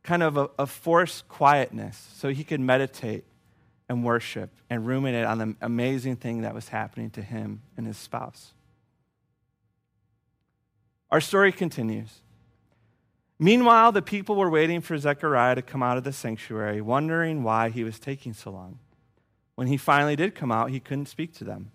kind 0.02 0.22
of 0.22 0.36
a, 0.36 0.50
a 0.58 0.66
forced 0.66 1.28
quietness 1.28 2.08
so 2.16 2.30
he 2.30 2.42
could 2.42 2.60
meditate 2.60 3.24
and 3.88 4.04
worship 4.04 4.50
and 4.70 4.86
ruminate 4.86 5.24
on 5.24 5.38
the 5.38 5.56
amazing 5.60 6.16
thing 6.16 6.42
that 6.42 6.54
was 6.54 6.68
happening 6.68 7.10
to 7.10 7.22
him 7.22 7.62
and 7.76 7.86
his 7.86 7.96
spouse. 7.96 8.52
Our 11.10 11.20
story 11.20 11.52
continues. 11.52 12.20
Meanwhile, 13.38 13.92
the 13.92 14.02
people 14.02 14.36
were 14.36 14.48
waiting 14.48 14.80
for 14.80 14.96
Zechariah 14.96 15.56
to 15.56 15.62
come 15.62 15.82
out 15.82 15.98
of 15.98 16.04
the 16.04 16.12
sanctuary, 16.12 16.80
wondering 16.80 17.42
why 17.42 17.70
he 17.70 17.84
was 17.84 17.98
taking 17.98 18.32
so 18.32 18.50
long. 18.50 18.78
When 19.56 19.66
he 19.66 19.76
finally 19.76 20.16
did 20.16 20.34
come 20.34 20.52
out, 20.52 20.70
he 20.70 20.80
couldn't 20.80 21.06
speak 21.06 21.34
to 21.34 21.44
them. 21.44 21.72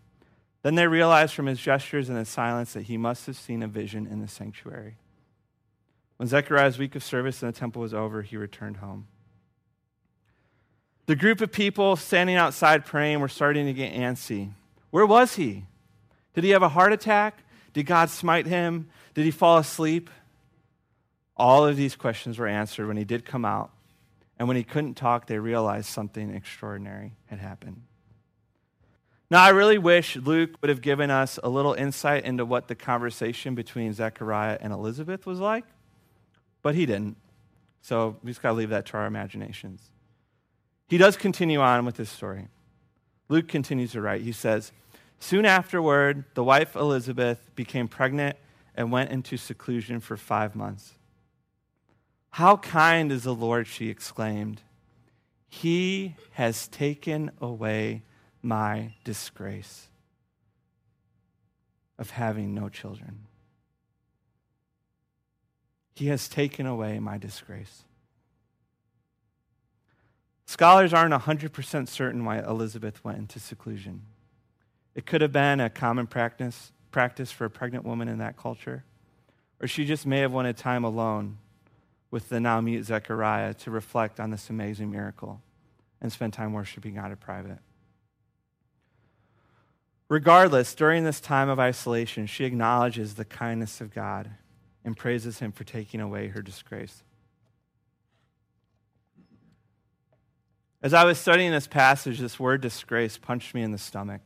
Then 0.63 0.75
they 0.75 0.87
realized 0.87 1.33
from 1.33 1.45
his 1.45 1.59
gestures 1.59 2.09
and 2.09 2.17
his 2.17 2.29
silence 2.29 2.73
that 2.73 2.83
he 2.83 2.97
must 2.97 3.25
have 3.27 3.37
seen 3.37 3.61
a 3.61 3.67
vision 3.67 4.07
in 4.07 4.21
the 4.21 4.27
sanctuary. 4.27 4.95
When 6.17 6.27
Zechariah's 6.27 6.79
week 6.79 6.95
of 6.95 7.03
service 7.03 7.43
in 7.43 7.47
the 7.47 7.53
temple 7.53 7.81
was 7.81 7.93
over, 7.93 8.23
he 8.23 8.37
returned 8.37 8.77
home. 8.77 9.07
The 11.07 11.15
group 11.15 11.39
of 11.39 11.51
people 11.51 11.95
standing 11.95 12.35
outside 12.35 12.85
praying 12.85 13.21
were 13.21 13.29
starting 13.29 13.65
to 13.65 13.73
get 13.73 13.93
antsy. 13.93 14.51
Where 14.91 15.05
was 15.05 15.35
he? 15.35 15.63
Did 16.33 16.43
he 16.43 16.51
have 16.51 16.63
a 16.63 16.69
heart 16.69 16.93
attack? 16.93 17.43
Did 17.73 17.85
God 17.85 18.09
smite 18.09 18.45
him? 18.45 18.89
Did 19.13 19.23
he 19.23 19.31
fall 19.31 19.57
asleep? 19.57 20.09
All 21.37 21.65
of 21.65 21.77
these 21.77 21.95
questions 21.95 22.37
were 22.37 22.47
answered 22.47 22.87
when 22.87 22.97
he 22.97 23.05
did 23.05 23.25
come 23.25 23.45
out. 23.45 23.71
And 24.37 24.47
when 24.49 24.57
he 24.57 24.63
couldn't 24.63 24.95
talk, 24.95 25.27
they 25.27 25.39
realized 25.39 25.87
something 25.87 26.29
extraordinary 26.29 27.13
had 27.27 27.39
happened. 27.39 27.83
Now, 29.29 29.43
I 29.43 29.49
really 29.49 29.77
wish 29.77 30.15
Luke 30.17 30.51
would 30.61 30.69
have 30.69 30.81
given 30.81 31.09
us 31.09 31.39
a 31.41 31.49
little 31.49 31.73
insight 31.73 32.25
into 32.25 32.45
what 32.45 32.67
the 32.67 32.75
conversation 32.75 33.55
between 33.55 33.93
Zechariah 33.93 34.57
and 34.59 34.73
Elizabeth 34.73 35.25
was 35.25 35.39
like, 35.39 35.65
but 36.61 36.75
he 36.75 36.85
didn't. 36.85 37.17
So 37.81 38.17
we 38.23 38.31
just 38.31 38.41
got 38.41 38.49
to 38.49 38.55
leave 38.55 38.69
that 38.69 38.85
to 38.87 38.97
our 38.97 39.05
imaginations. 39.05 39.89
He 40.87 40.97
does 40.97 41.17
continue 41.17 41.59
on 41.59 41.85
with 41.85 41.97
this 41.97 42.09
story. 42.09 42.47
Luke 43.29 43.47
continues 43.47 43.91
to 43.91 44.01
write. 44.01 44.21
He 44.21 44.31
says, 44.31 44.71
Soon 45.19 45.45
afterward, 45.45 46.25
the 46.33 46.43
wife 46.43 46.75
Elizabeth 46.75 47.49
became 47.55 47.87
pregnant 47.87 48.37
and 48.75 48.91
went 48.91 49.11
into 49.11 49.35
seclusion 49.35 49.99
for 49.99 50.15
five 50.15 50.55
months. 50.55 50.93
How 52.31 52.57
kind 52.57 53.11
is 53.11 53.23
the 53.23 53.33
Lord, 53.33 53.67
she 53.67 53.89
exclaimed. 53.89 54.61
He 55.49 56.15
has 56.33 56.67
taken 56.67 57.31
away 57.41 58.03
my 58.41 58.93
disgrace 59.03 59.87
of 61.97 62.11
having 62.11 62.53
no 62.53 62.69
children. 62.69 63.25
He 65.95 66.07
has 66.07 66.29
taken 66.29 66.67
away 66.67 66.99
my 66.99 67.17
disgrace. 67.17 67.83
Scholars 70.47 70.93
aren't 70.93 71.13
100% 71.13 71.89
certain 71.89 72.23
why 72.23 72.39
Elizabeth 72.39 73.03
went 73.03 73.17
into 73.17 73.37
seclusion. 73.37 74.03
It 74.95 75.05
could 75.05 75.19
have 75.19 75.33
been 75.33 75.59
a 75.59 75.69
common 75.69 76.07
practice, 76.07 76.71
practice 76.89 77.33
for 77.33 77.43
a 77.43 77.49
pregnant 77.49 77.83
woman 77.83 78.07
in 78.07 78.19
that 78.19 78.37
culture, 78.37 78.85
or 79.61 79.67
she 79.67 79.83
just 79.83 80.05
may 80.05 80.19
have 80.19 80.31
wanted 80.31 80.55
time 80.55 80.85
alone 80.85 81.37
with 82.11 82.29
the 82.29 82.39
now 82.39 82.61
mute 82.61 82.85
Zechariah 82.85 83.55
to 83.55 83.71
reflect 83.71 84.21
on 84.21 84.31
this 84.31 84.49
amazing 84.49 84.89
miracle 84.89 85.41
and 85.99 86.13
spend 86.13 86.31
time 86.31 86.53
worshiping 86.53 86.95
God 86.95 87.11
in 87.11 87.17
private. 87.17 87.59
Regardless, 90.07 90.73
during 90.73 91.03
this 91.03 91.19
time 91.19 91.49
of 91.49 91.59
isolation, 91.59 92.25
she 92.25 92.45
acknowledges 92.45 93.15
the 93.15 93.25
kindness 93.25 93.81
of 93.81 93.93
God 93.93 94.31
and 94.85 94.95
praises 94.95 95.39
Him 95.39 95.51
for 95.51 95.65
taking 95.65 95.99
away 95.99 96.29
her 96.29 96.41
disgrace. 96.41 97.03
As 100.81 100.93
I 100.93 101.05
was 101.05 101.17
studying 101.17 101.51
this 101.51 101.67
passage, 101.67 102.19
this 102.19 102.39
word 102.39 102.61
disgrace 102.61 103.17
punched 103.17 103.55
me 103.55 103.63
in 103.63 103.71
the 103.71 103.77
stomach. 103.77 104.21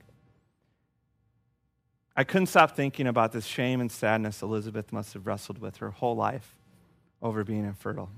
I 2.15 2.25
couldn't 2.25 2.47
stop 2.47 2.75
thinking 2.75 3.07
about 3.07 3.31
this 3.31 3.45
shame 3.45 3.79
and 3.79 3.91
sadness 3.91 4.41
Elizabeth 4.41 4.91
must 4.91 5.13
have 5.13 5.25
wrestled 5.25 5.59
with 5.59 5.77
her 5.77 5.91
whole 5.91 6.15
life 6.15 6.59
over 7.21 7.43
being 7.43 7.63
infertile. 7.63 8.09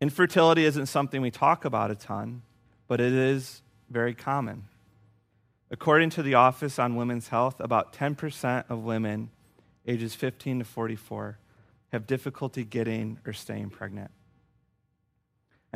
Infertility 0.00 0.64
isn't 0.64 0.86
something 0.86 1.20
we 1.20 1.30
talk 1.30 1.64
about 1.64 1.90
a 1.90 1.94
ton, 1.94 2.42
but 2.88 3.00
it 3.00 3.12
is 3.12 3.62
very 3.90 4.14
common. 4.14 4.64
According 5.70 6.10
to 6.10 6.22
the 6.22 6.34
Office 6.34 6.78
on 6.78 6.96
Women's 6.96 7.28
Health, 7.28 7.60
about 7.60 7.92
10% 7.92 8.64
of 8.70 8.84
women 8.84 9.30
ages 9.86 10.14
15 10.14 10.60
to 10.60 10.64
44 10.64 11.38
have 11.92 12.06
difficulty 12.06 12.64
getting 12.64 13.18
or 13.26 13.32
staying 13.32 13.70
pregnant. 13.70 14.10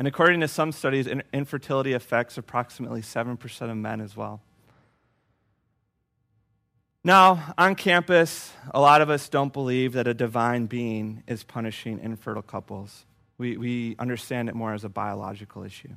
And 0.01 0.07
according 0.07 0.39
to 0.39 0.47
some 0.47 0.71
studies, 0.71 1.05
infertility 1.31 1.93
affects 1.93 2.35
approximately 2.35 3.03
7% 3.03 3.69
of 3.69 3.77
men 3.77 4.01
as 4.01 4.17
well. 4.17 4.41
Now, 7.03 7.53
on 7.55 7.75
campus, 7.75 8.51
a 8.71 8.81
lot 8.81 9.03
of 9.03 9.11
us 9.11 9.29
don't 9.29 9.53
believe 9.53 9.93
that 9.93 10.07
a 10.07 10.15
divine 10.15 10.65
being 10.65 11.21
is 11.27 11.43
punishing 11.43 11.99
infertile 11.99 12.41
couples. 12.41 13.05
We, 13.37 13.57
we 13.57 13.95
understand 13.99 14.49
it 14.49 14.55
more 14.55 14.73
as 14.73 14.83
a 14.83 14.89
biological 14.89 15.63
issue. 15.63 15.93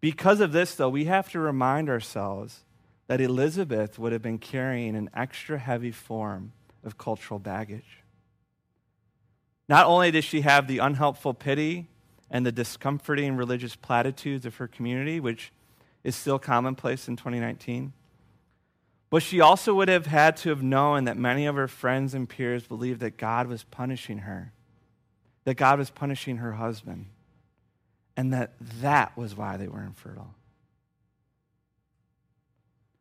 Because 0.00 0.40
of 0.40 0.52
this, 0.52 0.76
though, 0.76 0.90
we 0.90 1.06
have 1.06 1.32
to 1.32 1.40
remind 1.40 1.90
ourselves 1.90 2.62
that 3.08 3.20
Elizabeth 3.20 3.98
would 3.98 4.12
have 4.12 4.22
been 4.22 4.38
carrying 4.38 4.94
an 4.94 5.10
extra 5.12 5.58
heavy 5.58 5.90
form 5.90 6.52
of 6.84 6.96
cultural 6.96 7.40
baggage. 7.40 8.04
Not 9.68 9.86
only 9.86 10.12
did 10.12 10.22
she 10.22 10.42
have 10.42 10.68
the 10.68 10.78
unhelpful 10.78 11.34
pity 11.34 11.88
and 12.30 12.44
the 12.44 12.52
discomforting 12.52 13.36
religious 13.36 13.76
platitudes 13.76 14.44
of 14.46 14.56
her 14.56 14.68
community, 14.68 15.20
which 15.20 15.52
is 16.04 16.14
still 16.14 16.38
commonplace 16.38 17.08
in 17.08 17.16
2019, 17.16 17.92
but 19.10 19.22
she 19.22 19.40
also 19.40 19.74
would 19.74 19.88
have 19.88 20.06
had 20.06 20.36
to 20.38 20.50
have 20.50 20.62
known 20.62 21.04
that 21.04 21.16
many 21.16 21.46
of 21.46 21.56
her 21.56 21.68
friends 21.68 22.12
and 22.14 22.28
peers 22.28 22.66
believed 22.66 23.00
that 23.00 23.16
God 23.16 23.46
was 23.46 23.64
punishing 23.64 24.18
her, 24.18 24.52
that 25.44 25.54
God 25.54 25.78
was 25.78 25.90
punishing 25.90 26.38
her 26.38 26.52
husband, 26.52 27.06
and 28.16 28.32
that 28.32 28.52
that 28.80 29.16
was 29.16 29.34
why 29.34 29.56
they 29.56 29.68
were 29.68 29.82
infertile. 29.82 30.34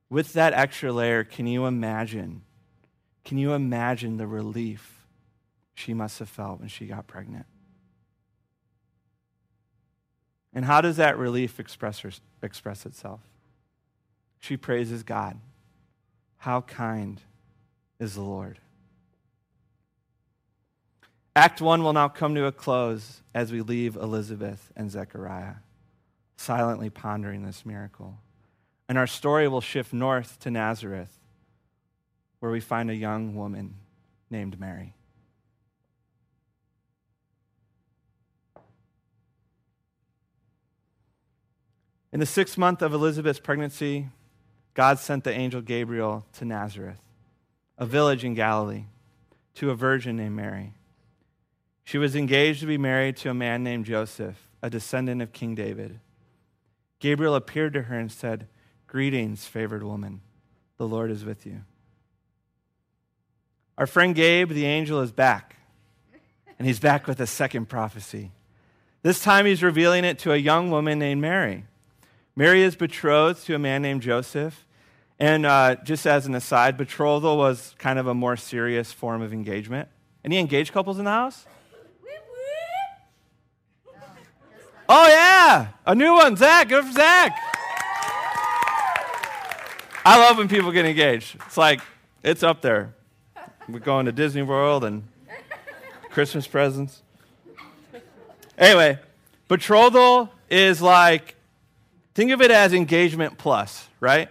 With 0.09 0.33
that 0.33 0.53
extra 0.53 0.93
layer, 0.93 1.25
can 1.25 1.47
you 1.47 1.65
imagine? 1.65 2.43
Can 3.25 3.37
you 3.37 3.51
imagine 3.51 4.15
the 4.15 4.27
relief 4.27 5.05
she 5.73 5.93
must 5.93 6.19
have 6.19 6.29
felt 6.29 6.61
when 6.61 6.69
she 6.69 6.85
got 6.85 7.07
pregnant? 7.07 7.45
And 10.57 10.65
how 10.65 10.81
does 10.81 10.97
that 10.97 11.19
relief 11.19 11.59
express, 11.59 11.99
her, 11.99 12.09
express 12.41 12.87
itself? 12.87 13.21
She 14.39 14.57
praises 14.57 15.03
God. 15.03 15.39
How 16.37 16.61
kind 16.61 17.21
is 17.99 18.15
the 18.15 18.23
Lord? 18.23 18.57
Act 21.35 21.61
1 21.61 21.83
will 21.83 21.93
now 21.93 22.07
come 22.07 22.33
to 22.33 22.45
a 22.45 22.51
close 22.51 23.21
as 23.35 23.51
we 23.51 23.61
leave 23.61 23.95
Elizabeth 23.95 24.71
and 24.75 24.89
Zechariah, 24.89 25.57
silently 26.37 26.89
pondering 26.89 27.45
this 27.45 27.63
miracle. 27.63 28.17
And 28.89 28.97
our 28.97 29.05
story 29.05 29.47
will 29.47 29.61
shift 29.61 29.93
north 29.93 30.39
to 30.39 30.49
Nazareth, 30.49 31.19
where 32.39 32.51
we 32.51 32.61
find 32.61 32.89
a 32.89 32.95
young 32.95 33.35
woman 33.35 33.75
named 34.31 34.59
Mary. 34.59 34.95
In 42.17 42.19
the 42.19 42.25
sixth 42.25 42.57
month 42.57 42.81
of 42.81 42.95
Elizabeth's 42.95 43.39
pregnancy, 43.39 44.07
God 44.73 44.97
sent 44.97 45.23
the 45.23 45.31
angel 45.31 45.61
Gabriel 45.61 46.25
to 46.33 46.45
Nazareth, 46.45 46.99
a 47.77 47.85
village 47.85 48.25
in 48.25 48.33
Galilee, 48.33 48.85
to 49.53 49.69
a 49.69 49.75
virgin 49.75 50.17
named 50.17 50.35
Mary. 50.35 50.73
She 51.83 51.99
was 51.99 52.15
engaged 52.15 52.61
to 52.61 52.65
be 52.65 52.79
married 52.79 53.17
to 53.17 53.29
a 53.29 53.35
man 53.35 53.63
named 53.63 53.85
Joseph, 53.85 54.49
a 54.63 54.69
descendant 54.71 55.21
of 55.21 55.31
King 55.31 55.53
David. 55.53 55.99
Gabriel 56.97 57.35
appeared 57.35 57.73
to 57.73 57.83
her 57.83 57.99
and 57.99 58.11
said, 58.11 58.47
Greetings, 58.87 59.45
favored 59.45 59.83
woman. 59.83 60.21
The 60.77 60.87
Lord 60.87 61.11
is 61.11 61.23
with 61.23 61.45
you. 61.45 61.65
Our 63.77 63.85
friend 63.85 64.15
Gabe, 64.15 64.49
the 64.49 64.65
angel, 64.65 65.01
is 65.01 65.11
back. 65.11 65.57
And 66.57 66.67
he's 66.67 66.79
back 66.79 67.05
with 67.05 67.19
a 67.19 67.27
second 67.27 67.69
prophecy. 67.69 68.31
This 69.03 69.21
time 69.21 69.45
he's 69.45 69.61
revealing 69.61 70.03
it 70.03 70.17
to 70.17 70.33
a 70.33 70.37
young 70.37 70.71
woman 70.71 70.97
named 70.97 71.21
Mary. 71.21 71.65
Mary 72.37 72.61
is 72.61 72.75
betrothed 72.75 73.43
to 73.47 73.55
a 73.55 73.57
man 73.59 73.81
named 73.81 74.03
Joseph. 74.03 74.67
And 75.17 75.43
uh, 75.43 75.75
just 75.83 76.05
as 76.05 76.27
an 76.27 76.35
aside, 76.35 76.77
betrothal 76.77 77.35
was 77.35 77.73
kind 77.79 77.97
of 77.97 78.05
a 78.05 78.13
more 78.13 78.37
serious 78.37 78.91
form 78.91 79.23
of 79.23 79.33
engagement. 79.33 79.89
Any 80.23 80.37
engaged 80.37 80.71
couples 80.71 80.99
in 80.99 81.05
the 81.05 81.11
house? 81.11 81.47
Oh, 84.87 85.07
yeah, 85.07 85.69
a 85.83 85.95
new 85.95 86.13
one. 86.13 86.35
Zach, 86.37 86.69
good 86.69 86.85
for 86.85 86.91
Zach. 86.91 87.35
I 90.05 90.19
love 90.19 90.37
when 90.37 90.47
people 90.47 90.71
get 90.71 90.85
engaged. 90.85 91.37
It's 91.47 91.57
like, 91.57 91.81
it's 92.21 92.43
up 92.43 92.61
there. 92.61 92.93
We're 93.67 93.79
going 93.79 94.05
to 94.05 94.11
Disney 94.11 94.43
World 94.43 94.83
and 94.83 95.07
Christmas 96.11 96.45
presents. 96.45 97.01
Anyway, 98.59 98.99
betrothal 99.47 100.29
is 100.51 100.83
like, 100.83 101.33
think 102.17 102.31
of 102.31 102.41
it 102.41 102.49
as 102.49 102.73
engagement 102.73 103.37
plus, 103.37 103.87
right? 103.99 104.27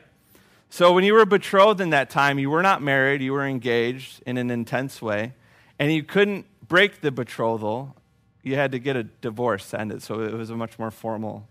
So 0.70 0.92
when 0.92 1.04
you 1.04 1.14
were 1.14 1.24
betrothed 1.24 1.80
in 1.80 1.90
that 1.90 2.10
time, 2.10 2.36
you 2.36 2.50
were 2.50 2.60
not 2.60 2.82
married, 2.82 3.22
you 3.22 3.32
were 3.32 3.46
engaged 3.46 4.24
in 4.26 4.38
an 4.38 4.50
intense 4.50 5.00
way, 5.00 5.34
and 5.78 5.92
you 5.92 6.02
couldn't 6.02 6.46
break 6.66 7.00
the 7.00 7.12
betrothal. 7.12 7.94
You 8.42 8.56
had 8.56 8.72
to 8.72 8.80
get 8.80 8.96
a 8.96 9.04
divorce 9.04 9.70
to 9.70 9.80
end 9.80 9.92
it, 9.92 10.02
so 10.02 10.20
it 10.22 10.32
was 10.32 10.50
a 10.50 10.56
much 10.56 10.80
more 10.80 10.90
formal 10.90 11.46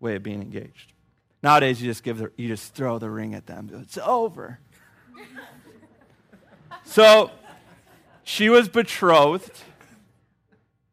way 0.00 0.16
of 0.16 0.22
being 0.22 0.40
engaged. 0.40 0.94
Nowadays, 1.42 1.82
you 1.82 1.90
just 1.90 2.02
give 2.02 2.16
the, 2.16 2.32
you 2.38 2.48
just 2.48 2.72
throw 2.72 2.98
the 2.98 3.10
ring 3.10 3.34
at 3.34 3.44
them. 3.46 3.68
It's 3.82 3.98
over. 3.98 4.60
so 6.84 7.30
she 8.22 8.48
was 8.48 8.70
betrothed, 8.70 9.52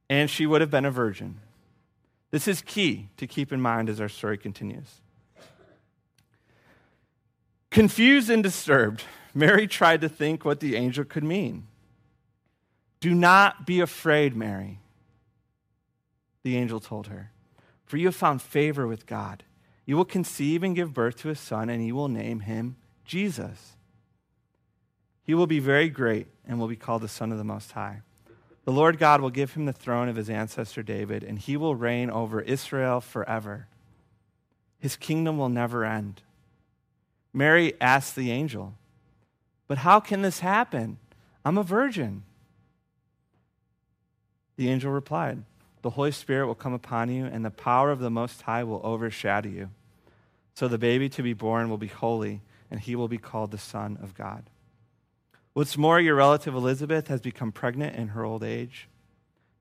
and 0.10 0.30
she 0.30 0.45
would 0.45 0.60
have 0.60 0.69
been 0.69 0.84
a 0.84 0.91
virgin. 0.91 1.39
This 2.31 2.47
is 2.47 2.61
key 2.61 3.09
to 3.17 3.27
keep 3.27 3.51
in 3.51 3.61
mind 3.61 3.89
as 3.89 4.01
our 4.01 4.09
story 4.09 4.37
continues. 4.37 5.01
Confused 7.69 8.29
and 8.29 8.41
disturbed, 8.41 9.03
Mary 9.33 9.67
tried 9.67 10.01
to 10.01 10.09
think 10.09 10.43
what 10.43 10.59
the 10.59 10.75
angel 10.75 11.05
could 11.05 11.23
mean. 11.23 11.67
Do 12.99 13.13
not 13.13 13.65
be 13.65 13.79
afraid, 13.79 14.35
Mary, 14.35 14.79
the 16.43 16.57
angel 16.57 16.79
told 16.79 17.07
her, 17.07 17.31
for 17.85 17.97
you 17.97 18.07
have 18.07 18.15
found 18.15 18.41
favor 18.41 18.87
with 18.87 19.05
God. 19.05 19.43
You 19.85 19.97
will 19.97 20.05
conceive 20.05 20.63
and 20.63 20.75
give 20.75 20.93
birth 20.93 21.17
to 21.17 21.29
a 21.29 21.35
son, 21.35 21.69
and 21.69 21.85
you 21.85 21.95
will 21.95 22.07
name 22.07 22.41
him 22.41 22.77
Jesus. 23.05 23.75
He 25.23 25.33
will 25.33 25.47
be 25.47 25.59
very 25.59 25.89
great 25.89 26.27
and 26.47 26.59
will 26.59 26.67
be 26.67 26.75
called 26.75 27.01
the 27.01 27.07
Son 27.07 27.31
of 27.31 27.37
the 27.37 27.43
Most 27.43 27.71
High. 27.71 28.01
The 28.63 28.71
Lord 28.71 29.00
God 29.00 29.21
will 29.21 29.32
give 29.32 29.54
him 29.54 29.65
the 29.65 29.74
throne 29.74 30.08
of 30.08 30.15
his 30.15 30.30
ancestor 30.30 30.84
David, 30.84 31.24
and 31.24 31.39
he 31.39 31.58
will 31.58 31.76
reign 31.76 32.10
over 32.10 32.41
Israel 32.41 33.02
forever. 33.02 33.67
His 34.80 34.95
kingdom 34.95 35.38
will 35.38 35.50
never 35.50 35.84
end. 35.84 36.21
Mary 37.34 37.74
asked 37.82 38.15
the 38.15 38.32
angel, 38.32 38.76
But 39.67 39.80
how 39.80 40.00
can 40.00 40.21
this 40.21 40.39
happen? 40.39 40.97
I'm 41.43 41.58
a 41.58 41.63
virgin. 41.63 42.24
The 44.58 44.69
angel 44.69 44.91
replied, 44.91 45.43
The 45.82 45.91
Holy 45.91 46.12
Spirit 46.12 46.45
will 46.45 46.56
come 46.56 46.74
upon 46.74 47.10
you, 47.10 47.26
and 47.26 47.43
the 47.43 47.50
power 47.50 47.89
of 47.89 48.00
the 48.00 48.12
Most 48.12 48.43
High 48.43 48.63
will 48.63 48.82
overshadow 48.84 49.50
you. 49.50 49.69
So 50.54 50.67
the 50.67 50.78
baby 50.78 51.10
to 51.10 51.24
be 51.24 51.34
born 51.34 51.69
will 51.69 51.78
be 51.78 51.88
holy, 51.88 52.41
and 52.69 52.80
he 52.80 52.95
will 52.95 53.08
be 53.08 53.17
called 53.17 53.50
the 53.50 53.58
Son 53.58 53.97
of 54.04 54.13
God. 54.13 54.43
What's 55.53 55.77
more, 55.77 55.99
your 55.99 56.15
relative 56.15 56.55
Elizabeth 56.55 57.07
has 57.07 57.21
become 57.21 57.51
pregnant 57.51 57.95
in 57.95 58.09
her 58.09 58.23
old 58.23 58.43
age. 58.43 58.87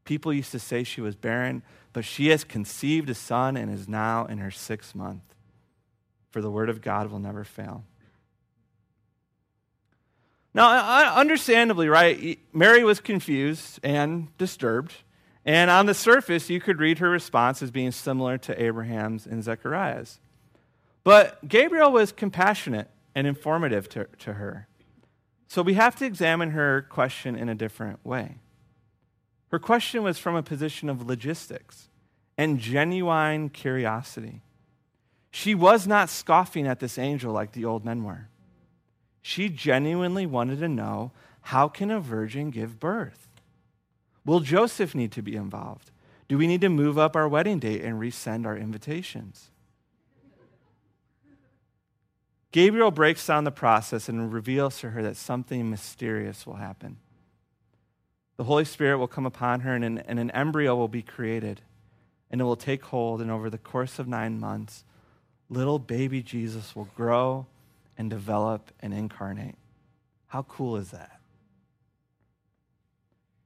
People 0.04 0.32
used 0.32 0.52
to 0.52 0.58
say 0.58 0.84
she 0.84 1.00
was 1.00 1.16
barren, 1.16 1.62
but 1.92 2.04
she 2.04 2.28
has 2.28 2.44
conceived 2.44 3.10
a 3.10 3.14
son 3.14 3.56
and 3.56 3.72
is 3.72 3.88
now 3.88 4.24
in 4.26 4.38
her 4.38 4.50
sixth 4.50 4.94
month. 4.94 5.22
For 6.30 6.40
the 6.40 6.50
word 6.50 6.68
of 6.68 6.80
God 6.80 7.10
will 7.10 7.18
never 7.18 7.42
fail. 7.42 7.84
Now, 10.54 11.14
understandably, 11.14 11.88
right, 11.88 12.38
Mary 12.52 12.82
was 12.82 13.00
confused 13.00 13.78
and 13.82 14.36
disturbed. 14.36 14.94
And 15.44 15.70
on 15.70 15.86
the 15.86 15.94
surface, 15.94 16.50
you 16.50 16.60
could 16.60 16.80
read 16.80 16.98
her 16.98 17.08
response 17.08 17.62
as 17.62 17.70
being 17.70 17.92
similar 17.92 18.36
to 18.38 18.62
Abraham's 18.62 19.26
and 19.26 19.42
Zechariah's. 19.42 20.20
But 21.02 21.48
Gabriel 21.48 21.90
was 21.92 22.12
compassionate 22.12 22.90
and 23.14 23.26
informative 23.26 23.88
to, 23.90 24.06
to 24.18 24.34
her. 24.34 24.68
So 25.50 25.62
we 25.62 25.74
have 25.74 25.96
to 25.96 26.04
examine 26.04 26.52
her 26.52 26.86
question 26.88 27.34
in 27.34 27.48
a 27.48 27.56
different 27.56 28.06
way. 28.06 28.36
Her 29.48 29.58
question 29.58 30.04
was 30.04 30.16
from 30.16 30.36
a 30.36 30.44
position 30.44 30.88
of 30.88 31.04
logistics 31.04 31.88
and 32.38 32.60
genuine 32.60 33.48
curiosity. 33.48 34.42
She 35.32 35.56
was 35.56 35.88
not 35.88 36.08
scoffing 36.08 36.68
at 36.68 36.78
this 36.78 36.98
angel 36.98 37.32
like 37.32 37.50
the 37.50 37.64
old 37.64 37.84
men 37.84 38.04
were. 38.04 38.28
She 39.22 39.48
genuinely 39.48 40.24
wanted 40.24 40.60
to 40.60 40.68
know 40.68 41.10
how 41.40 41.66
can 41.66 41.90
a 41.90 41.98
virgin 41.98 42.50
give 42.50 42.78
birth? 42.78 43.26
Will 44.24 44.38
Joseph 44.38 44.94
need 44.94 45.10
to 45.10 45.22
be 45.22 45.34
involved? 45.34 45.90
Do 46.28 46.38
we 46.38 46.46
need 46.46 46.60
to 46.60 46.68
move 46.68 46.96
up 46.96 47.16
our 47.16 47.28
wedding 47.28 47.58
date 47.58 47.82
and 47.82 48.00
resend 48.00 48.46
our 48.46 48.56
invitations? 48.56 49.50
Gabriel 52.52 52.90
breaks 52.90 53.24
down 53.26 53.44
the 53.44 53.50
process 53.50 54.08
and 54.08 54.32
reveals 54.32 54.80
to 54.80 54.90
her 54.90 55.02
that 55.02 55.16
something 55.16 55.70
mysterious 55.70 56.46
will 56.46 56.56
happen. 56.56 56.96
The 58.36 58.44
Holy 58.44 58.64
Spirit 58.64 58.98
will 58.98 59.06
come 59.06 59.26
upon 59.26 59.60
her, 59.60 59.74
and 59.74 59.84
an, 59.84 59.98
and 59.98 60.18
an, 60.18 60.30
embryo 60.30 60.74
will 60.74 60.88
be 60.88 61.02
created, 61.02 61.60
and 62.30 62.40
it 62.40 62.44
will 62.44 62.56
take 62.56 62.82
hold. 62.84 63.20
And 63.20 63.30
over 63.30 63.50
the 63.50 63.58
course 63.58 63.98
of 63.98 64.08
nine 64.08 64.40
months, 64.40 64.84
little 65.48 65.78
baby 65.78 66.22
Jesus 66.22 66.74
will 66.74 66.88
grow 66.96 67.46
and 67.98 68.08
develop 68.08 68.72
and 68.80 68.94
incarnate. 68.94 69.56
How 70.28 70.42
cool 70.42 70.76
is 70.76 70.90
that? 70.90 71.20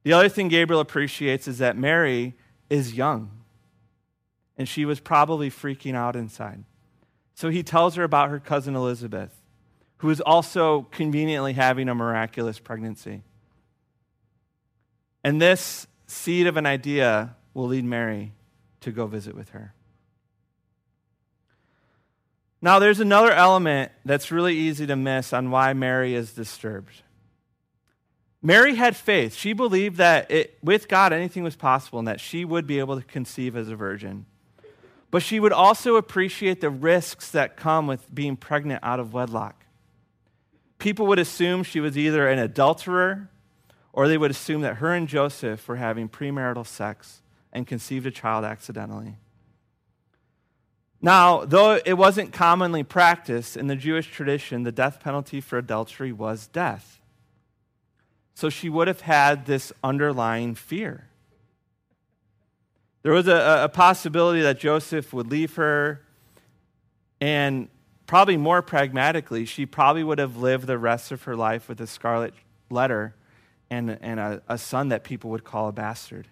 The 0.05 0.13
other 0.13 0.29
thing 0.29 0.49
Gabriel 0.49 0.81
appreciates 0.81 1.49
is 1.49 1.59
that 1.59 1.77
Mary 1.77 2.35
is 2.71 2.95
young, 2.95 3.31
and 4.57 4.69
she 4.69 4.85
was 4.85 5.01
probably 5.01 5.51
freaking 5.51 5.95
out 5.95 6.15
inside. 6.15 6.65
So 7.35 7.51
he 7.51 7.63
tells 7.63 7.97
her 7.97 8.05
about 8.05 8.31
her 8.31 8.39
cousin 8.39 8.77
Elizabeth, 8.77 9.43
who 9.99 10.11
is 10.11 10.21
also 10.21 10.83
conveniently 10.91 11.53
having 11.53 11.89
a 11.89 11.95
miraculous 11.95 12.59
pregnancy. 12.59 13.23
And 15.25 15.41
this 15.43 15.87
seed 16.07 16.47
of 16.47 16.57
an 16.57 16.67
idea 16.67 17.35
will 17.53 17.67
lead 17.67 17.85
Mary 17.85 18.33
to 18.81 18.93
go 18.93 19.07
visit 19.07 19.35
with 19.35 19.51
her. 19.51 19.75
Now, 22.61 22.79
there's 22.79 23.01
another 23.01 23.31
element 23.31 23.93
that's 24.05 24.31
really 24.31 24.57
easy 24.57 24.87
to 24.87 24.97
miss 24.97 25.33
on 25.33 25.51
why 25.51 25.75
Mary 25.75 26.15
is 26.15 26.33
disturbed. 26.33 27.03
Mary 28.41 28.75
had 28.75 28.95
faith. 28.97 29.35
She 29.35 29.53
believed 29.53 29.97
that 29.97 30.31
it, 30.31 30.59
with 30.63 30.89
God 30.89 31.13
anything 31.13 31.43
was 31.43 31.57
possible 31.57 31.99
and 31.99 32.09
that 32.09 32.21
she 32.21 32.45
would 32.45 32.67
be 32.67 32.79
able 32.79 32.99
to 32.99 33.07
conceive 33.07 33.57
as 33.57 33.69
a 33.69 33.77
virgin. 33.77 34.27
But 35.15 35.23
she 35.23 35.39
would 35.39 35.53
also 35.53 35.95
appreciate 35.95 36.61
the 36.61 36.71
risks 36.71 37.31
that 37.31 37.57
come 37.57 37.87
with 37.87 38.13
being 38.13 38.37
pregnant 38.37 38.83
out 38.83 38.99
of 38.99 39.13
wedlock. 39.13 39.65
People 40.79 41.07
would 41.07 41.21
assume 41.21 41.63
she 41.63 41.79
was 41.79 41.97
either 41.97 42.27
an 42.27 42.41
adulterer 42.41 43.31
or 43.93 44.09
they 44.09 44.19
would 44.19 44.33
assume 44.33 44.63
that 44.63 44.79
her 44.79 44.93
and 44.93 45.07
Joseph 45.07 45.69
were 45.69 45.77
having 45.77 46.09
premarital 46.09 46.67
sex 46.67 47.23
and 47.53 47.65
conceived 47.65 48.07
a 48.07 48.11
child 48.11 48.45
accidentally. 48.45 49.15
Now, 51.01 51.45
though 51.45 51.81
it 51.87 51.95
wasn't 51.97 52.33
commonly 52.33 52.83
practiced 52.83 53.57
in 53.57 53.69
the 53.69 53.77
Jewish 53.77 54.11
tradition, 54.11 54.65
the 54.65 54.73
death 54.73 54.99
penalty 54.99 55.41
for 55.41 55.59
adultery 55.59 56.11
was 56.11 56.49
death. 56.49 57.01
So 58.35 58.51
she 58.51 58.69
would 58.69 58.89
have 58.89 59.03
had 59.03 59.47
this 59.47 59.73
underlying 59.85 60.57
fear. 60.57 61.07
There 63.05 63.13
was 63.13 63.29
a, 63.29 63.65
a 63.65 63.69
possibility 63.69 64.41
that 64.41 64.59
Joseph 64.59 65.13
would 65.13 65.31
leave 65.31 65.57
her, 65.57 66.01
and 67.21 67.69
probably 68.07 68.39
more 68.39 68.63
pragmatically, 68.63 69.45
she 69.45 69.67
probably 69.67 70.03
would 70.03 70.19
have 70.19 70.39
lived 70.39 70.67
the 70.67 70.79
rest 70.79 71.13
of 71.13 71.25
her 71.25 71.37
life 71.37 71.69
with 71.69 71.83
a 71.83 71.87
scarlet 71.87 72.33
letter 72.71 73.15
and, 73.69 73.99
and 74.01 74.19
a, 74.19 74.43
a 74.49 74.57
son 74.57 74.89
that 74.89 75.05
people 75.05 75.29
would 75.31 75.45
call 75.45 75.69
a 75.69 75.73
bastard. 75.73 76.29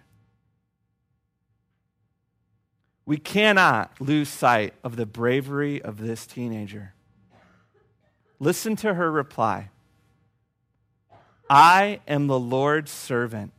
We 3.05 3.17
cannot 3.17 4.01
lose 4.01 4.29
sight 4.29 4.73
of 4.83 4.95
the 4.95 5.05
bravery 5.05 5.79
of 5.79 5.99
this 5.99 6.25
teenager. 6.25 6.95
Listen 8.39 8.75
to 8.77 8.95
her 8.95 9.11
reply 9.11 9.69
I 11.47 11.99
am 12.07 12.25
the 12.25 12.39
Lord's 12.39 12.89
servant. 12.89 13.51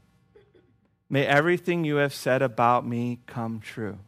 May 1.15 1.27
everything 1.27 1.85
you 1.85 1.99
have 1.99 2.13
said 2.13 2.43
about 2.43 2.85
me 2.85 3.21
come 3.27 3.61
true. 3.61 4.01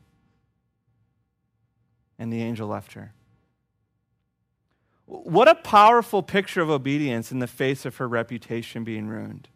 And 2.19 2.33
the 2.33 2.43
angel 2.43 2.67
left 2.67 2.95
her. 2.95 3.13
What 5.05 5.47
a 5.47 5.55
powerful 5.55 6.25
picture 6.25 6.63
of 6.63 6.69
obedience 6.69 7.31
in 7.31 7.39
the 7.39 7.47
face 7.47 7.87
of 7.87 7.99
her 7.99 8.09
reputation 8.09 8.83
being 8.83 9.07
ruined, 9.07 9.47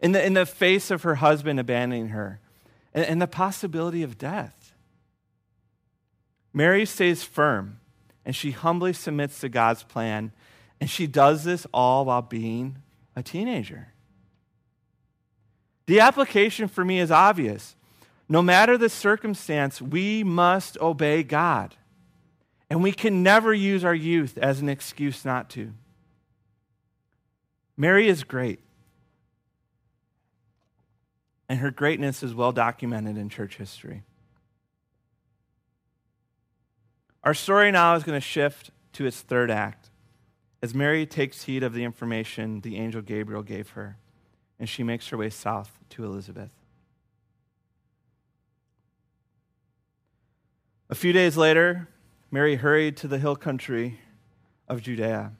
in 0.00 0.10
the, 0.10 0.26
in 0.26 0.34
the 0.34 0.44
face 0.44 0.90
of 0.90 1.04
her 1.04 1.14
husband 1.14 1.60
abandoning 1.60 2.08
her, 2.08 2.40
and, 2.92 3.04
and 3.04 3.22
the 3.22 3.28
possibility 3.28 4.02
of 4.02 4.18
death. 4.18 4.72
Mary 6.52 6.84
stays 6.84 7.22
firm 7.22 7.78
and 8.24 8.34
she 8.34 8.50
humbly 8.50 8.92
submits 8.92 9.38
to 9.38 9.48
God's 9.48 9.84
plan, 9.84 10.32
and 10.80 10.90
she 10.90 11.06
does 11.06 11.44
this 11.44 11.64
all 11.72 12.06
while 12.06 12.22
being 12.22 12.78
a 13.14 13.22
teenager. 13.22 13.92
The 15.88 16.00
application 16.00 16.68
for 16.68 16.84
me 16.84 17.00
is 17.00 17.10
obvious. 17.10 17.74
No 18.28 18.42
matter 18.42 18.76
the 18.76 18.90
circumstance, 18.90 19.80
we 19.80 20.22
must 20.22 20.76
obey 20.82 21.22
God. 21.22 21.76
And 22.68 22.82
we 22.82 22.92
can 22.92 23.22
never 23.22 23.54
use 23.54 23.84
our 23.84 23.94
youth 23.94 24.36
as 24.36 24.60
an 24.60 24.68
excuse 24.68 25.24
not 25.24 25.48
to. 25.50 25.72
Mary 27.74 28.06
is 28.06 28.22
great. 28.22 28.60
And 31.48 31.58
her 31.60 31.70
greatness 31.70 32.22
is 32.22 32.34
well 32.34 32.52
documented 32.52 33.16
in 33.16 33.30
church 33.30 33.56
history. 33.56 34.02
Our 37.24 37.32
story 37.32 37.72
now 37.72 37.94
is 37.94 38.04
going 38.04 38.16
to 38.16 38.20
shift 38.20 38.72
to 38.92 39.06
its 39.06 39.22
third 39.22 39.50
act 39.50 39.88
as 40.60 40.74
Mary 40.74 41.06
takes 41.06 41.44
heed 41.44 41.62
of 41.62 41.72
the 41.72 41.84
information 41.84 42.60
the 42.60 42.76
angel 42.76 43.00
Gabriel 43.00 43.42
gave 43.42 43.70
her, 43.70 43.96
and 44.58 44.68
she 44.68 44.82
makes 44.82 45.08
her 45.08 45.16
way 45.16 45.30
south 45.30 45.78
to 45.90 46.04
Elizabeth. 46.04 46.50
A 50.90 50.94
few 50.94 51.12
days 51.12 51.36
later, 51.36 51.88
Mary 52.30 52.56
hurried 52.56 52.96
to 52.98 53.08
the 53.08 53.18
hill 53.18 53.36
country 53.36 54.00
of 54.68 54.82
Judea, 54.82 55.32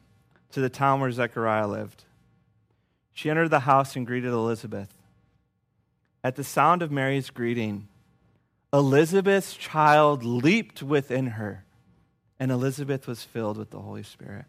to 0.53 0.61
the 0.61 0.69
town 0.69 1.01
where 1.01 1.11
Zechariah 1.11 1.67
lived. 1.67 2.05
She 3.13 3.31
entered 3.31 3.51
the 3.51 3.61
house 3.61 3.97
and 3.97 4.07
greeted 4.07 4.31
Elizabeth. 4.31 4.95
At 6.23 6.37
the 6.37 6.45
sound 6.45 6.83
of 6.83 6.91
Mary's 6.91 7.31
greeting, 7.31 7.89
Elizabeth's 8.73 9.55
child 9.55 10.25
leaped 10.25 10.83
within 10.83 11.29
her, 11.29 11.65
and 12.39 12.51
Elizabeth 12.51 13.07
was 13.07 13.25
filled 13.25 13.57
with 13.57 13.71
the 13.71 13.81
Holy 13.81 14.03
Spirit. 14.03 14.45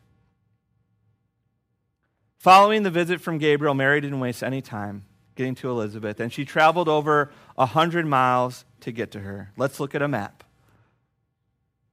Following 2.40 2.84
the 2.84 2.90
visit 2.90 3.20
from 3.20 3.38
Gabriel, 3.38 3.74
Mary 3.74 4.00
didn't 4.00 4.22
waste 4.22 4.44
any 4.44 4.62
time 4.62 5.04
getting 5.36 5.56
to 5.56 5.70
Elizabeth, 5.70 6.22
and 6.22 6.32
she 6.32 6.46
traveled 6.46 6.88
over 6.88 7.32
a 7.58 7.66
hundred 7.66 8.06
miles 8.06 8.64
to 8.80 8.94
get 8.94 9.12
to 9.12 9.20
her. 9.20 9.52
Let's 9.58 9.78
look 9.78 9.94
at 9.94 10.02
a 10.02 10.08
map. 10.08 10.46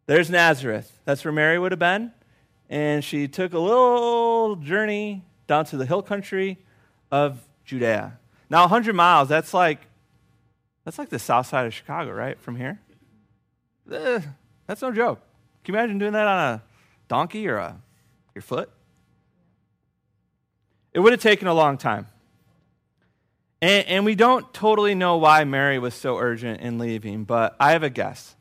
There's 0.07 0.31
Nazareth. 0.31 1.01
That's 1.05 1.25
where 1.25 1.33
Mary 1.33 1.59
would 1.59 1.73
have 1.73 1.81
been. 1.81 2.13
And 2.71 3.03
she 3.03 3.27
took 3.27 3.55
a 3.55 3.59
little 3.59 4.55
journey 4.57 5.25
down 5.49 5.65
to 5.67 5.77
the 5.77 5.85
hill 5.85 6.03
country 6.03 6.59
of 7.11 7.41
Judea. 7.65 8.19
Now, 8.49 8.63
100 8.63 8.95
miles, 8.95 9.29
that's 9.29 9.53
like 9.53 9.81
that's 10.85 10.99
like 10.99 11.09
the 11.09 11.19
south 11.19 11.49
side 11.49 11.67
of 11.67 11.75
Chicago, 11.75 12.13
right? 12.13 12.41
From 12.41 12.55
here. 12.55 12.79
Eh, 13.91 14.21
that's 14.69 14.83
no 14.83 14.93
joke. 14.93 15.21
Can 15.65 15.75
you 15.75 15.81
imagine 15.81 15.99
doing 15.99 16.13
that 16.13 16.29
on 16.29 16.39
a 16.39 16.63
donkey 17.09 17.49
or 17.49 17.57
a, 17.57 17.81
your 18.33 18.43
foot? 18.43 18.71
It 20.97 21.01
would 21.01 21.13
have 21.13 21.21
taken 21.21 21.47
a 21.47 21.53
long 21.53 21.77
time. 21.77 22.07
And, 23.61 23.87
and 23.87 24.05
we 24.07 24.15
don't 24.15 24.55
totally 24.55 24.95
know 24.95 25.19
why 25.19 25.45
Mary 25.45 25.79
was 25.79 25.93
so 25.93 26.17
urgent 26.17 26.63
in 26.63 26.79
leaving, 26.79 27.25
but 27.25 27.55
I 27.61 27.73
have 27.73 27.83
a 27.83 27.91
guess. 27.91 28.35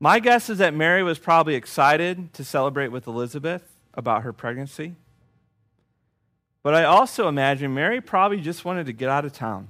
My 0.00 0.18
guess 0.18 0.48
is 0.48 0.56
that 0.58 0.72
Mary 0.72 1.02
was 1.02 1.18
probably 1.18 1.56
excited 1.56 2.32
to 2.32 2.42
celebrate 2.42 2.88
with 2.88 3.06
Elizabeth 3.06 3.76
about 3.92 4.22
her 4.22 4.32
pregnancy. 4.32 4.94
But 6.62 6.74
I 6.74 6.84
also 6.84 7.28
imagine 7.28 7.74
Mary 7.74 8.00
probably 8.00 8.40
just 8.40 8.64
wanted 8.64 8.86
to 8.86 8.94
get 8.94 9.10
out 9.10 9.26
of 9.26 9.34
town. 9.34 9.68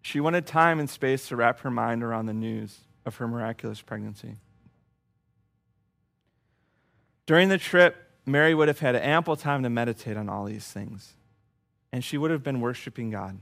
She 0.00 0.20
wanted 0.20 0.46
time 0.46 0.80
and 0.80 0.88
space 0.88 1.28
to 1.28 1.36
wrap 1.36 1.60
her 1.60 1.70
mind 1.70 2.02
around 2.02 2.24
the 2.24 2.32
news 2.32 2.78
of 3.04 3.16
her 3.16 3.28
miraculous 3.28 3.82
pregnancy. 3.82 4.36
During 7.26 7.50
the 7.50 7.58
trip, 7.58 8.07
Mary 8.28 8.54
would 8.54 8.68
have 8.68 8.80
had 8.80 8.96
ample 8.96 9.36
time 9.36 9.62
to 9.62 9.70
meditate 9.70 10.16
on 10.16 10.28
all 10.28 10.44
these 10.44 10.66
things, 10.66 11.14
and 11.92 12.04
she 12.04 12.18
would 12.18 12.30
have 12.30 12.42
been 12.42 12.60
worshiping 12.60 13.10
God. 13.10 13.38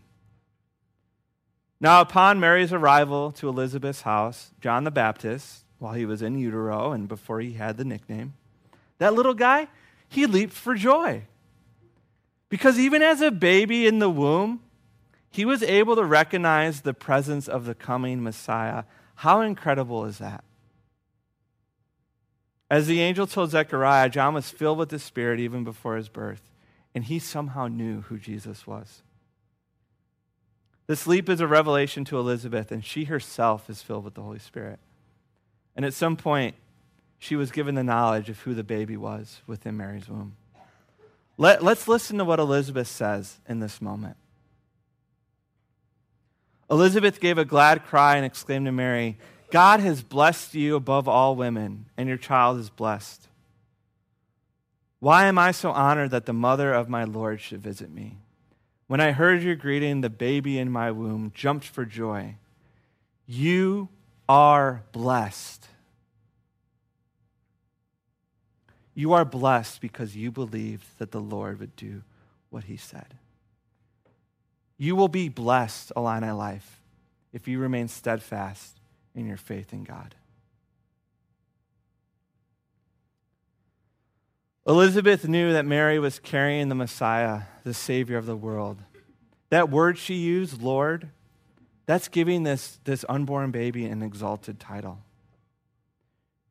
Now, 1.81 2.01
upon 2.01 2.41
Mary's 2.41 2.73
arrival 2.73 3.33
to 3.33 3.49
Elizabeth's 3.49 4.03
house, 4.03 4.53
John 4.61 4.85
the 4.85 4.91
Baptist, 4.91 5.65
while 5.79 5.93
he 5.93 6.07
was 6.07 6.23
in 6.23 6.39
utero 6.39 6.93
and 6.93 7.07
before 7.07 7.41
he 7.41 7.53
had 7.53 7.77
the 7.77 7.85
nickname, 7.85 8.35
that 8.99 9.15
little 9.15 9.35
guy, 9.35 9.69
he 10.09 10.25
leaped 10.27 10.55
for 10.55 10.75
joy. 10.75 11.25
Because 12.49 12.79
even 12.79 13.03
as 13.03 13.21
a 13.21 13.31
baby 13.31 13.87
in 13.87 13.99
the 13.99 14.09
womb, 14.09 14.61
he 15.31 15.45
was 15.45 15.63
able 15.63 15.97
to 15.97 16.05
recognize 16.05 16.81
the 16.81 16.95
presence 16.95 17.47
of 17.47 17.67
the 17.67 17.75
coming 17.75 18.23
Messiah. 18.23 18.85
How 19.17 19.43
incredible 19.43 20.07
is 20.07 20.17
that? 20.19 20.45
As 22.71 22.87
the 22.87 23.01
angel 23.01 23.27
told 23.27 23.51
Zechariah, 23.51 24.09
John 24.09 24.35
was 24.35 24.51
filled 24.51 24.79
with 24.79 24.89
the 24.89 24.99
Spirit 24.99 25.39
even 25.39 25.63
before 25.63 25.97
his 25.97 26.09
birth, 26.09 26.51
and 26.95 27.05
he 27.05 27.19
somehow 27.19 27.69
knew 27.69 28.03
who 28.03 28.19
Jesus 28.19 28.67
was. 28.67 29.03
This 30.87 31.07
leap 31.07 31.29
is 31.29 31.41
a 31.41 31.47
revelation 31.47 32.05
to 32.07 32.19
Elizabeth, 32.19 32.71
and 32.71 32.85
she 32.85 33.05
herself 33.05 33.69
is 33.69 33.83
filled 33.83 34.05
with 34.05 34.15
the 34.15 34.23
Holy 34.23 34.39
Spirit. 34.39 34.79
And 35.75 35.85
at 35.85 35.95
some 35.95 36.17
point, 36.17 36.55
she 37.19 37.37
was 37.37 37.51
given 37.51 37.75
the 37.75 37.85
knowledge 37.85 38.29
of 38.29 38.41
who 38.41 38.55
the 38.55 38.65
baby 38.65 38.97
was 38.97 39.41
within 39.47 39.77
Mary's 39.77 40.09
womb. 40.09 40.37
Let, 41.39 41.63
us 41.63 41.89
listen 41.89 42.19
to 42.19 42.25
what 42.25 42.39
Elizabeth 42.39 42.89
says 42.89 43.41
in 43.49 43.61
this 43.61 43.83
moment. 43.83 44.17
Elizabeth 46.71 47.21
gave 47.21 47.39
a 47.39 47.45
glad 47.45 47.85
cry 47.85 48.17
and 48.17 48.25
exclaimed 48.25 48.67
to 48.67 48.73
Mary, 48.73 49.19
God 49.51 49.81
has 49.81 50.03
blessed 50.03 50.55
you 50.55 50.75
above 50.75 51.09
all 51.09 51.37
women, 51.37 51.87
and 51.97 52.09
your 52.09 52.19
child 52.19 52.59
is 52.59 52.71
blessed. 52.71 53.29
Why 54.99 55.27
am 55.27 55.39
I 55.39 55.53
so 55.53 55.71
honored 55.71 56.11
that 56.11 56.27
the 56.27 56.33
mother 56.33 56.75
of 56.75 56.89
my 56.89 57.05
Lord 57.05 57.41
should 57.41 57.61
visit 57.61 57.91
me? 57.91 58.17
When 58.89 59.01
I 59.01 59.13
heard 59.13 59.43
your 59.43 59.55
greeting, 59.55 60.01
the 60.01 60.11
baby 60.11 60.59
in 60.59 60.71
my 60.71 60.91
womb 60.91 61.33
jumped 61.35 61.67
for 61.67 61.85
joy. 61.85 62.37
You 63.27 63.89
are 64.29 64.83
blessed. 64.93 65.69
You 68.95 69.13
are 69.13 69.25
blessed 69.25 69.81
because 69.81 70.17
you 70.17 70.31
believed 70.31 70.87
that 70.99 71.11
the 71.11 71.21
Lord 71.21 71.61
would 71.61 71.77
do 71.77 72.03
what 72.51 72.65
he 72.65 72.77
said. 72.77 73.15
You 74.79 74.97
will 74.97 75.09
be 75.09 75.29
blessed, 75.29 75.93
Illini 75.97 76.31
Life, 76.31 76.81
if 77.33 77.47
you 77.47 77.59
remain 77.59 77.89
steadfast 77.89 78.77
in 79.17 79.27
your 79.27 79.37
faith 79.37 79.73
in 79.73 79.83
God. 79.83 80.15
Elizabeth 84.67 85.27
knew 85.27 85.53
that 85.53 85.65
Mary 85.65 85.99
was 85.99 86.19
carrying 86.19 86.69
the 86.69 86.75
Messiah, 86.75 87.43
the 87.65 87.73
Savior 87.73 88.19
of 88.19 88.27
the 88.27 88.37
world. 88.37 88.79
That 89.51 89.71
word 89.71 89.97
she 89.97 90.15
used, 90.15 90.61
Lord, 90.61 91.11
that's 91.87 92.09
giving 92.09 92.43
this, 92.43 92.81
this 92.85 93.05
unborn 93.09 93.53
baby 93.53 93.87
an 93.87 94.03
exalted 94.03 94.59
title. 94.59 94.99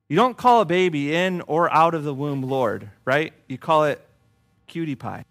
You 0.08 0.16
don't 0.16 0.38
call 0.38 0.62
a 0.62 0.66
baby 0.66 1.14
in 1.14 1.42
or 1.42 1.72
out 1.74 1.94
of 1.94 2.04
the 2.04 2.14
womb 2.14 2.42
Lord, 2.42 2.90
right? 3.04 3.34
You 3.48 3.58
call 3.58 3.86
it 3.86 4.02
cutie 4.68 4.96
pie. 4.96 5.26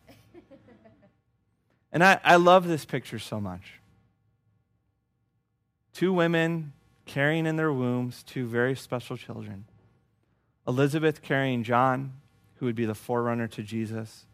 and 1.93 2.05
I, 2.05 2.21
I 2.23 2.37
love 2.37 2.69
this 2.69 2.85
picture 2.85 3.19
so 3.19 3.41
much. 3.41 3.81
Two 5.95 6.13
women 6.13 6.73
carrying 7.07 7.47
in 7.47 7.57
their 7.57 7.73
wombs 7.73 8.23
two 8.23 8.47
very 8.47 8.75
special 8.75 9.17
children 9.17 9.67
Elizabeth 10.67 11.21
carrying 11.21 11.63
John, 11.63 12.15
who 12.57 12.67
would 12.67 12.75
be 12.75 12.87
the 12.87 12.95
forerunner 12.95 13.47
to 13.49 13.63
Jesus, 13.63 14.25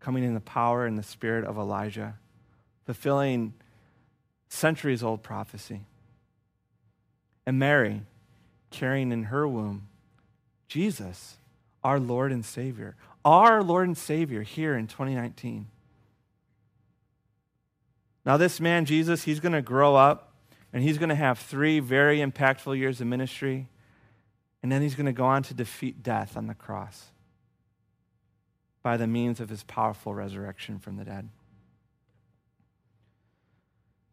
coming 0.00 0.24
in 0.24 0.34
the 0.34 0.40
power 0.40 0.84
and 0.84 0.98
the 0.98 1.02
spirit 1.02 1.44
of 1.44 1.56
Elijah, 1.56 2.16
fulfilling 2.84 3.54
centuries 4.48 5.02
old 5.02 5.22
prophecy. 5.22 5.82
And 7.46 7.58
Mary, 7.58 8.02
carrying 8.70 9.12
in 9.12 9.24
her 9.24 9.46
womb 9.46 9.86
Jesus, 10.68 11.36
our 11.84 12.00
Lord 12.00 12.32
and 12.32 12.44
Savior, 12.44 12.96
our 13.24 13.62
Lord 13.62 13.86
and 13.86 13.96
Savior 13.96 14.42
here 14.42 14.76
in 14.76 14.88
2019. 14.88 15.68
Now, 18.24 18.36
this 18.36 18.58
man, 18.58 18.84
Jesus, 18.84 19.22
he's 19.22 19.38
going 19.38 19.52
to 19.52 19.62
grow 19.62 19.94
up 19.94 20.25
and 20.76 20.84
he's 20.84 20.98
going 20.98 21.08
to 21.08 21.14
have 21.14 21.38
three 21.38 21.80
very 21.80 22.18
impactful 22.18 22.76
years 22.76 23.00
of 23.00 23.06
ministry. 23.06 23.66
And 24.62 24.70
then 24.70 24.82
he's 24.82 24.94
going 24.94 25.06
to 25.06 25.12
go 25.12 25.24
on 25.24 25.42
to 25.44 25.54
defeat 25.54 26.02
death 26.02 26.36
on 26.36 26.48
the 26.48 26.54
cross 26.54 27.06
by 28.82 28.98
the 28.98 29.06
means 29.06 29.40
of 29.40 29.48
his 29.48 29.62
powerful 29.62 30.12
resurrection 30.12 30.78
from 30.78 30.98
the 30.98 31.04
dead. 31.06 31.30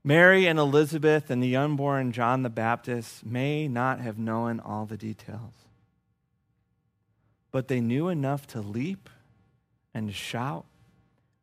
Mary 0.05 0.47
and 0.47 0.57
Elizabeth 0.57 1.29
and 1.29 1.43
the 1.43 1.57
unborn 1.57 2.13
John 2.13 2.43
the 2.43 2.49
Baptist 2.49 3.25
may 3.25 3.67
not 3.67 3.99
have 3.99 4.17
known 4.17 4.61
all 4.61 4.85
the 4.85 4.95
details, 4.95 5.55
but 7.51 7.67
they 7.67 7.81
knew 7.81 8.07
enough 8.07 8.47
to 8.47 8.61
leap 8.61 9.09
and 9.93 10.15
shout 10.15 10.63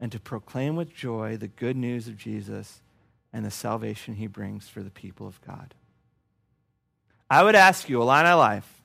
and 0.01 0.11
to 0.13 0.19
proclaim 0.19 0.77
with 0.77 0.95
joy 0.95 1.37
the 1.37 1.47
good 1.47 1.77
news 1.77 2.09
of 2.09 2.17
Jesus 2.17 2.81
and 3.33 3.45
the 3.45 3.51
salvation 3.51 4.15
he 4.15 4.27
brings 4.27 4.69
for 4.69 4.83
the 4.83 4.91
people 4.91 5.27
of 5.27 5.41
God. 5.43 5.75
I 7.29 7.45
would 7.45 7.55
ask 7.55 7.89
you, 7.89 8.03
Illini 8.03 8.33
Life, 8.33 8.83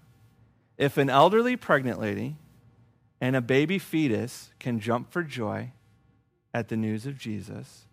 if 0.78 0.98
an 0.98 1.10
elderly 1.10 1.56
pregnant 1.56 2.00
lady 2.00 2.36
and 3.20 3.36
a 3.36 3.42
baby 3.42 3.80
fetus 3.80 4.52
can 4.60 4.80
jump 4.80 5.12
for 5.12 5.24
joy 5.24 5.72
at 6.54 6.68
the 6.68 6.78
news 6.78 7.06
of 7.06 7.18
Jesus, 7.18 7.86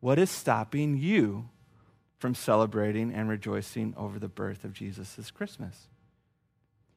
what 0.00 0.18
is 0.18 0.30
stopping 0.30 0.96
you 0.96 1.48
from 2.18 2.34
celebrating 2.34 3.12
and 3.12 3.28
rejoicing 3.28 3.94
over 3.96 4.18
the 4.18 4.28
birth 4.28 4.64
of 4.64 4.72
Jesus 4.72 5.14
this 5.14 5.30
Christmas? 5.30 5.88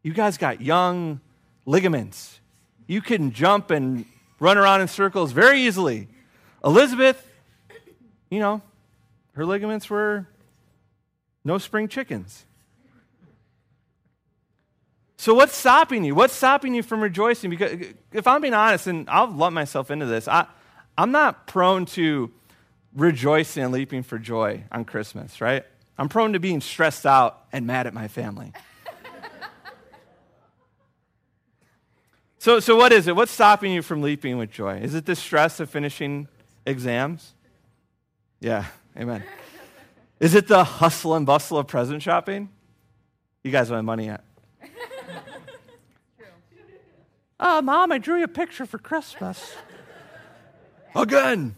You 0.04 0.14
guys 0.14 0.38
got 0.38 0.62
young 0.62 1.20
ligaments. 1.66 2.40
You 2.88 3.02
can 3.02 3.32
jump 3.32 3.72
and 3.72 4.06
run 4.40 4.58
around 4.58 4.82
in 4.82 4.88
circles 4.88 5.32
very 5.32 5.62
easily. 5.62 6.08
Elizabeth, 6.64 7.28
you 8.30 8.40
know, 8.40 8.62
her 9.36 9.46
ligaments 9.46 9.90
were 9.90 10.28
no 11.44 11.58
spring 11.58 11.88
chickens. 11.88 12.46
So, 15.18 15.34
what's 15.34 15.56
stopping 15.56 16.04
you? 16.04 16.16
What's 16.16 16.34
stopping 16.34 16.74
you 16.74 16.84
from 16.84 17.02
rejoicing? 17.02 17.50
Because 17.50 17.80
if 18.12 18.28
I'm 18.28 18.42
being 18.42 18.54
honest, 18.54 18.88
and 18.88 19.10
I'll 19.10 19.32
lump 19.32 19.54
myself 19.54 19.92
into 19.92 20.06
this, 20.06 20.28
I, 20.28 20.46
I'm 20.98 21.12
not 21.12 21.48
prone 21.48 21.86
to 21.88 22.32
rejoicing 22.96 23.64
and 23.64 23.74
leaping 23.74 24.04
for 24.04 24.18
joy 24.18 24.64
on 24.72 24.86
Christmas, 24.86 25.42
right? 25.42 25.66
I'm 25.98 26.10
prone 26.10 26.34
to 26.34 26.40
being 26.40 26.62
stressed 26.62 27.06
out 27.06 27.46
and 27.52 27.66
mad 27.66 27.88
at 27.88 27.94
my 27.94 28.08
family. 28.08 28.54
so, 32.38 32.60
so, 32.60 32.76
what 32.76 32.92
is 32.92 33.08
it? 33.08 33.16
What's 33.16 33.32
stopping 33.32 33.72
you 33.72 33.82
from 33.82 34.02
leaping 34.02 34.38
with 34.38 34.52
joy? 34.52 34.78
Is 34.78 34.96
it 34.96 35.06
the 35.06 35.16
stress 35.16 35.60
of 35.60 35.70
finishing 35.70 36.28
exams? 36.66 37.34
Yeah, 38.40 38.66
amen. 38.98 39.24
Is 40.20 40.36
it 40.36 40.48
the 40.48 40.64
hustle 40.64 41.16
and 41.16 41.26
bustle 41.26 41.58
of 41.58 41.68
present 41.68 42.02
shopping? 42.02 42.50
You 43.44 43.52
guys 43.52 43.68
don't 43.68 43.78
have 43.78 43.86
money 43.86 44.06
yet. 44.06 44.24
Oh, 47.40 47.62
Mom, 47.62 47.92
I 47.92 47.98
drew 47.98 48.18
you 48.18 48.24
a 48.24 48.30
picture 48.30 48.66
for 48.66 48.78
Christmas. 48.78 49.56
Again. 50.96 51.56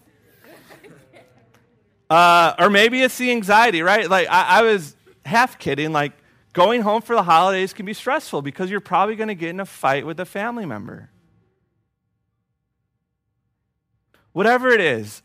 Uh, 2.10 2.56
or 2.58 2.70
maybe 2.70 3.04
it's 3.04 3.18
the 3.18 3.32
anxiety, 3.32 3.82
right? 3.84 4.10
Like, 4.10 4.28
I, 4.28 4.60
I 4.60 4.62
was 4.64 4.96
half 5.24 5.60
kidding. 5.60 5.92
Like, 5.92 6.14
going 6.54 6.82
home 6.82 7.04
for 7.04 7.16
the 7.16 7.22
holidays 7.22 7.74
can 7.74 7.86
be 7.86 7.94
stressful 7.94 8.42
because 8.42 8.72
you're 8.72 8.80
probably 8.80 9.16
going 9.16 9.28
to 9.28 9.36
get 9.36 9.50
in 9.50 9.60
a 9.60 9.66
fight 9.66 10.06
with 10.06 10.20
a 10.20 10.26
family 10.26 10.66
member. 10.66 11.12
Whatever 14.32 14.70
it 14.70 14.82
is, 14.82 15.22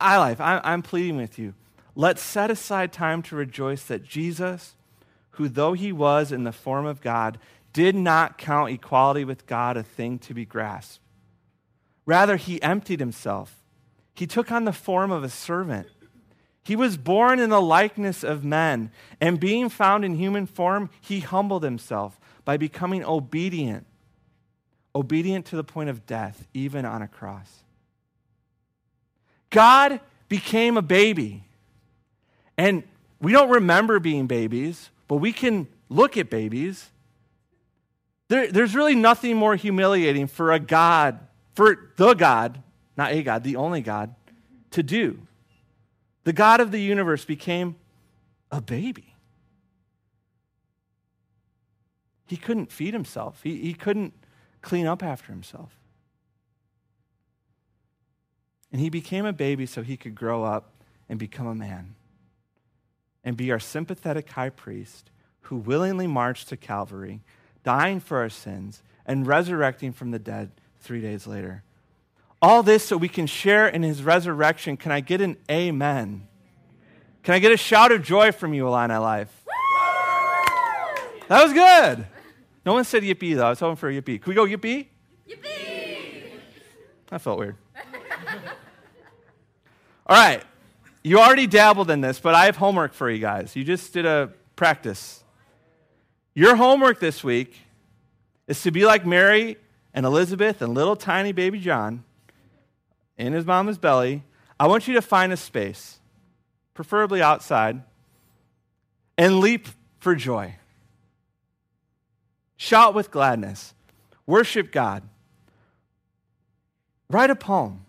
iLife, 0.00 0.40
I, 0.40 0.60
I'm 0.64 0.82
pleading 0.82 1.16
with 1.16 1.38
you. 1.38 1.54
Let's 1.94 2.22
set 2.22 2.50
aside 2.50 2.92
time 2.92 3.22
to 3.22 3.36
rejoice 3.36 3.84
that 3.84 4.04
Jesus, 4.04 4.76
who 5.30 5.48
though 5.48 5.72
he 5.72 5.92
was 5.92 6.30
in 6.30 6.44
the 6.44 6.52
form 6.52 6.86
of 6.86 7.00
God, 7.00 7.38
did 7.72 7.94
not 7.94 8.38
count 8.38 8.70
equality 8.70 9.24
with 9.24 9.46
God 9.46 9.76
a 9.76 9.82
thing 9.82 10.18
to 10.20 10.34
be 10.34 10.44
grasped. 10.44 11.00
Rather, 12.06 12.36
he 12.36 12.62
emptied 12.62 13.00
himself. 13.00 13.62
He 14.14 14.26
took 14.26 14.50
on 14.50 14.64
the 14.64 14.72
form 14.72 15.10
of 15.10 15.22
a 15.22 15.28
servant. 15.28 15.88
He 16.62 16.76
was 16.76 16.96
born 16.96 17.38
in 17.38 17.50
the 17.50 17.60
likeness 17.60 18.22
of 18.22 18.44
men, 18.44 18.90
and 19.20 19.40
being 19.40 19.68
found 19.68 20.04
in 20.04 20.16
human 20.16 20.46
form, 20.46 20.90
he 21.00 21.20
humbled 21.20 21.62
himself 21.62 22.18
by 22.44 22.56
becoming 22.56 23.04
obedient, 23.04 23.86
obedient 24.94 25.46
to 25.46 25.56
the 25.56 25.64
point 25.64 25.88
of 25.88 26.06
death, 26.06 26.46
even 26.52 26.84
on 26.84 27.02
a 27.02 27.08
cross. 27.08 27.64
God 29.50 30.00
became 30.28 30.76
a 30.76 30.82
baby. 30.82 31.44
And 32.56 32.82
we 33.20 33.32
don't 33.32 33.50
remember 33.50 33.98
being 34.00 34.26
babies, 34.26 34.90
but 35.06 35.16
we 35.16 35.32
can 35.32 35.68
look 35.88 36.16
at 36.16 36.28
babies 36.28 36.90
there, 38.28 38.52
there's 38.52 38.74
really 38.74 38.94
nothing 38.94 39.36
more 39.36 39.56
humiliating 39.56 40.26
for 40.26 40.52
a 40.52 40.60
God, 40.60 41.18
for 41.54 41.90
the 41.96 42.14
God, 42.14 42.62
not 42.96 43.12
a 43.12 43.22
God, 43.22 43.42
the 43.42 43.56
only 43.56 43.80
God, 43.80 44.14
to 44.72 44.82
do. 44.82 45.26
The 46.24 46.34
God 46.34 46.60
of 46.60 46.70
the 46.70 46.80
universe 46.80 47.24
became 47.24 47.76
a 48.50 48.60
baby. 48.60 49.14
He 52.26 52.36
couldn't 52.36 52.70
feed 52.70 52.92
himself, 52.92 53.40
he, 53.42 53.56
he 53.62 53.72
couldn't 53.72 54.12
clean 54.60 54.86
up 54.86 55.02
after 55.02 55.32
himself. 55.32 55.78
And 58.72 58.80
he 58.80 58.90
became 58.90 59.24
a 59.24 59.32
baby 59.32 59.66
so 59.66 59.82
he 59.82 59.96
could 59.96 60.14
grow 60.14 60.44
up 60.44 60.72
and 61.08 61.18
become 61.18 61.46
a 61.46 61.54
man 61.54 61.94
and 63.24 63.36
be 63.36 63.50
our 63.50 63.58
sympathetic 63.58 64.30
high 64.30 64.50
priest 64.50 65.10
who 65.42 65.56
willingly 65.56 66.06
marched 66.06 66.48
to 66.48 66.56
Calvary 66.56 67.22
dying 67.68 68.00
for 68.00 68.18
our 68.18 68.30
sins, 68.30 68.82
and 69.04 69.26
resurrecting 69.26 69.92
from 69.92 70.10
the 70.10 70.18
dead 70.18 70.50
three 70.80 71.02
days 71.02 71.26
later. 71.26 71.62
All 72.40 72.62
this 72.62 72.82
so 72.82 72.96
we 72.96 73.08
can 73.08 73.26
share 73.26 73.68
in 73.68 73.82
his 73.82 74.02
resurrection. 74.02 74.78
Can 74.78 74.90
I 74.90 75.00
get 75.00 75.20
an 75.20 75.36
amen? 75.50 76.26
Can 77.22 77.34
I 77.34 77.38
get 77.40 77.52
a 77.52 77.58
shout 77.58 77.92
of 77.92 78.02
joy 78.02 78.32
from 78.32 78.54
you, 78.54 78.66
Illini 78.66 78.96
Life? 78.96 79.44
That 81.28 81.44
was 81.44 81.52
good. 81.52 82.06
No 82.64 82.72
one 82.72 82.84
said 82.84 83.02
yippee, 83.02 83.36
though. 83.36 83.46
I 83.46 83.50
was 83.50 83.60
hoping 83.60 83.76
for 83.76 83.90
a 83.90 83.92
yippee. 83.92 84.22
Can 84.22 84.30
we 84.30 84.34
go 84.34 84.46
yippee? 84.46 84.86
Yippee! 85.28 86.30
That 87.10 87.20
felt 87.20 87.38
weird. 87.38 87.56
All 90.08 90.16
right. 90.16 90.42
You 91.02 91.18
already 91.20 91.46
dabbled 91.46 91.90
in 91.90 92.00
this, 92.00 92.18
but 92.18 92.34
I 92.34 92.46
have 92.46 92.56
homework 92.56 92.92
for 92.92 93.10
you 93.10 93.18
guys. 93.18 93.54
You 93.54 93.64
just 93.64 93.92
did 93.92 94.06
a 94.06 94.32
practice. 94.56 95.22
Your 96.34 96.56
homework 96.56 97.00
this 97.00 97.22
week 97.22 97.56
is 98.46 98.62
to 98.62 98.70
be 98.70 98.84
like 98.84 99.06
Mary 99.06 99.56
and 99.94 100.06
Elizabeth 100.06 100.62
and 100.62 100.74
little 100.74 100.96
tiny 100.96 101.32
baby 101.32 101.60
John 101.60 102.04
in 103.16 103.32
his 103.32 103.44
mama's 103.44 103.78
belly. 103.78 104.22
I 104.58 104.66
want 104.66 104.88
you 104.88 104.94
to 104.94 105.02
find 105.02 105.32
a 105.32 105.36
space, 105.36 105.98
preferably 106.74 107.22
outside, 107.22 107.82
and 109.16 109.40
leap 109.40 109.68
for 109.98 110.14
joy. 110.14 110.56
Shout 112.56 112.94
with 112.94 113.10
gladness. 113.10 113.74
Worship 114.26 114.72
God. 114.72 115.02
Write 117.08 117.30
a 117.30 117.36
poem. 117.36 117.84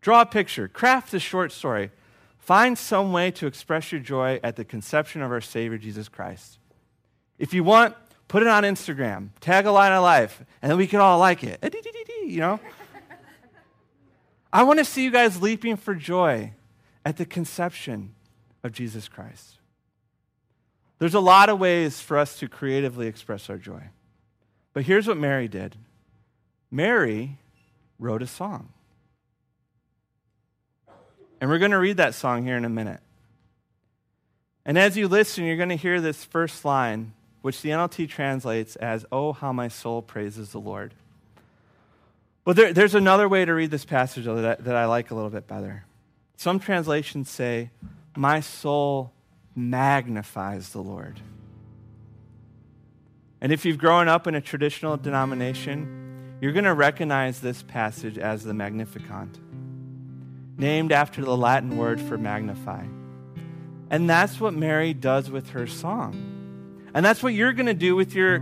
Draw 0.00 0.22
a 0.22 0.26
picture. 0.26 0.68
Craft 0.68 1.14
a 1.14 1.20
short 1.20 1.52
story. 1.52 1.90
Find 2.38 2.76
some 2.76 3.12
way 3.12 3.30
to 3.32 3.46
express 3.46 3.92
your 3.92 4.00
joy 4.00 4.40
at 4.42 4.56
the 4.56 4.64
conception 4.64 5.22
of 5.22 5.30
our 5.30 5.40
Savior 5.40 5.78
Jesus 5.78 6.08
Christ. 6.08 6.58
If 7.38 7.54
you 7.54 7.62
want, 7.62 7.94
put 8.28 8.42
it 8.42 8.48
on 8.48 8.64
Instagram, 8.64 9.30
tag 9.40 9.66
Illini 9.66 9.96
Life, 9.96 10.42
and 10.62 10.70
then 10.70 10.78
we 10.78 10.86
can 10.86 11.00
all 11.00 11.18
like 11.18 11.44
it. 11.44 11.58
You 12.26 12.40
know? 12.40 12.60
I 14.52 14.62
want 14.62 14.78
to 14.78 14.84
see 14.84 15.04
you 15.04 15.10
guys 15.10 15.40
leaping 15.40 15.76
for 15.76 15.94
joy 15.94 16.52
at 17.04 17.16
the 17.16 17.24
conception 17.24 18.14
of 18.64 18.72
Jesus 18.72 19.08
Christ. 19.08 19.58
There's 20.98 21.14
a 21.14 21.20
lot 21.20 21.48
of 21.48 21.58
ways 21.58 22.00
for 22.00 22.18
us 22.18 22.38
to 22.40 22.48
creatively 22.48 23.06
express 23.06 23.48
our 23.48 23.56
joy. 23.56 23.82
But 24.72 24.84
here's 24.84 25.06
what 25.06 25.16
Mary 25.16 25.48
did 25.48 25.76
Mary 26.70 27.38
wrote 27.98 28.22
a 28.22 28.26
song. 28.26 28.72
And 31.40 31.48
we're 31.48 31.58
going 31.58 31.70
to 31.70 31.78
read 31.78 31.96
that 31.96 32.14
song 32.14 32.44
here 32.44 32.56
in 32.56 32.64
a 32.64 32.70
minute. 32.70 33.00
And 34.64 34.78
as 34.78 34.96
you 34.96 35.08
listen, 35.08 35.44
you're 35.44 35.56
going 35.56 35.70
to 35.70 35.76
hear 35.76 36.00
this 36.00 36.24
first 36.24 36.64
line 36.64 37.12
which 37.42 37.62
the 37.62 37.70
NLT 37.70 38.08
translates 38.08 38.76
as, 38.76 39.06
Oh, 39.10 39.32
how 39.32 39.52
my 39.52 39.68
soul 39.68 40.02
praises 40.02 40.52
the 40.52 40.60
Lord. 40.60 40.94
But 42.44 42.56
there, 42.56 42.72
there's 42.72 42.94
another 42.94 43.28
way 43.28 43.44
to 43.44 43.54
read 43.54 43.70
this 43.70 43.84
passage 43.84 44.24
that, 44.24 44.64
that 44.64 44.76
I 44.76 44.86
like 44.86 45.10
a 45.10 45.14
little 45.14 45.30
bit 45.30 45.46
better. 45.46 45.84
Some 46.36 46.58
translations 46.58 47.30
say, 47.30 47.70
My 48.16 48.40
soul 48.40 49.12
magnifies 49.54 50.70
the 50.70 50.82
Lord. 50.82 51.20
And 53.40 53.52
if 53.52 53.64
you've 53.64 53.78
grown 53.78 54.08
up 54.08 54.26
in 54.26 54.34
a 54.34 54.40
traditional 54.40 54.96
denomination, 54.98 56.36
you're 56.40 56.52
going 56.52 56.64
to 56.64 56.74
recognize 56.74 57.40
this 57.40 57.62
passage 57.62 58.18
as 58.18 58.44
the 58.44 58.52
Magnificat, 58.52 59.28
named 60.60 60.92
after 60.92 61.22
the 61.22 61.36
Latin 61.36 61.76
word 61.76 62.00
for 62.00 62.18
magnify. 62.18 62.84
And 63.90 64.08
that's 64.08 64.38
what 64.38 64.54
Mary 64.54 64.94
does 64.94 65.30
with 65.30 65.50
her 65.50 65.66
song. 65.66 66.90
And 66.94 67.04
that's 67.04 67.22
what 67.22 67.34
you're 67.34 67.52
going 67.52 67.66
to 67.66 67.74
do 67.74 67.96
with 67.96 68.14
your 68.14 68.40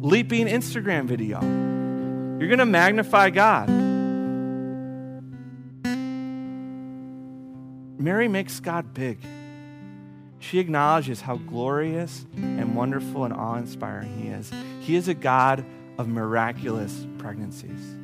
leaping 0.00 0.46
Instagram 0.46 1.06
video. 1.06 1.40
You're 1.40 2.48
going 2.48 2.58
to 2.58 2.66
magnify 2.66 3.30
God. 3.30 3.68
Mary 7.98 8.26
makes 8.26 8.58
God 8.58 8.92
big. 8.92 9.24
She 10.40 10.58
acknowledges 10.58 11.20
how 11.20 11.36
glorious 11.36 12.26
and 12.34 12.74
wonderful 12.74 13.24
and 13.24 13.32
awe 13.32 13.56
inspiring 13.56 14.20
He 14.20 14.28
is. 14.28 14.50
He 14.80 14.96
is 14.96 15.06
a 15.06 15.14
God 15.14 15.64
of 15.98 16.08
miraculous 16.08 17.06
pregnancies. 17.18 18.01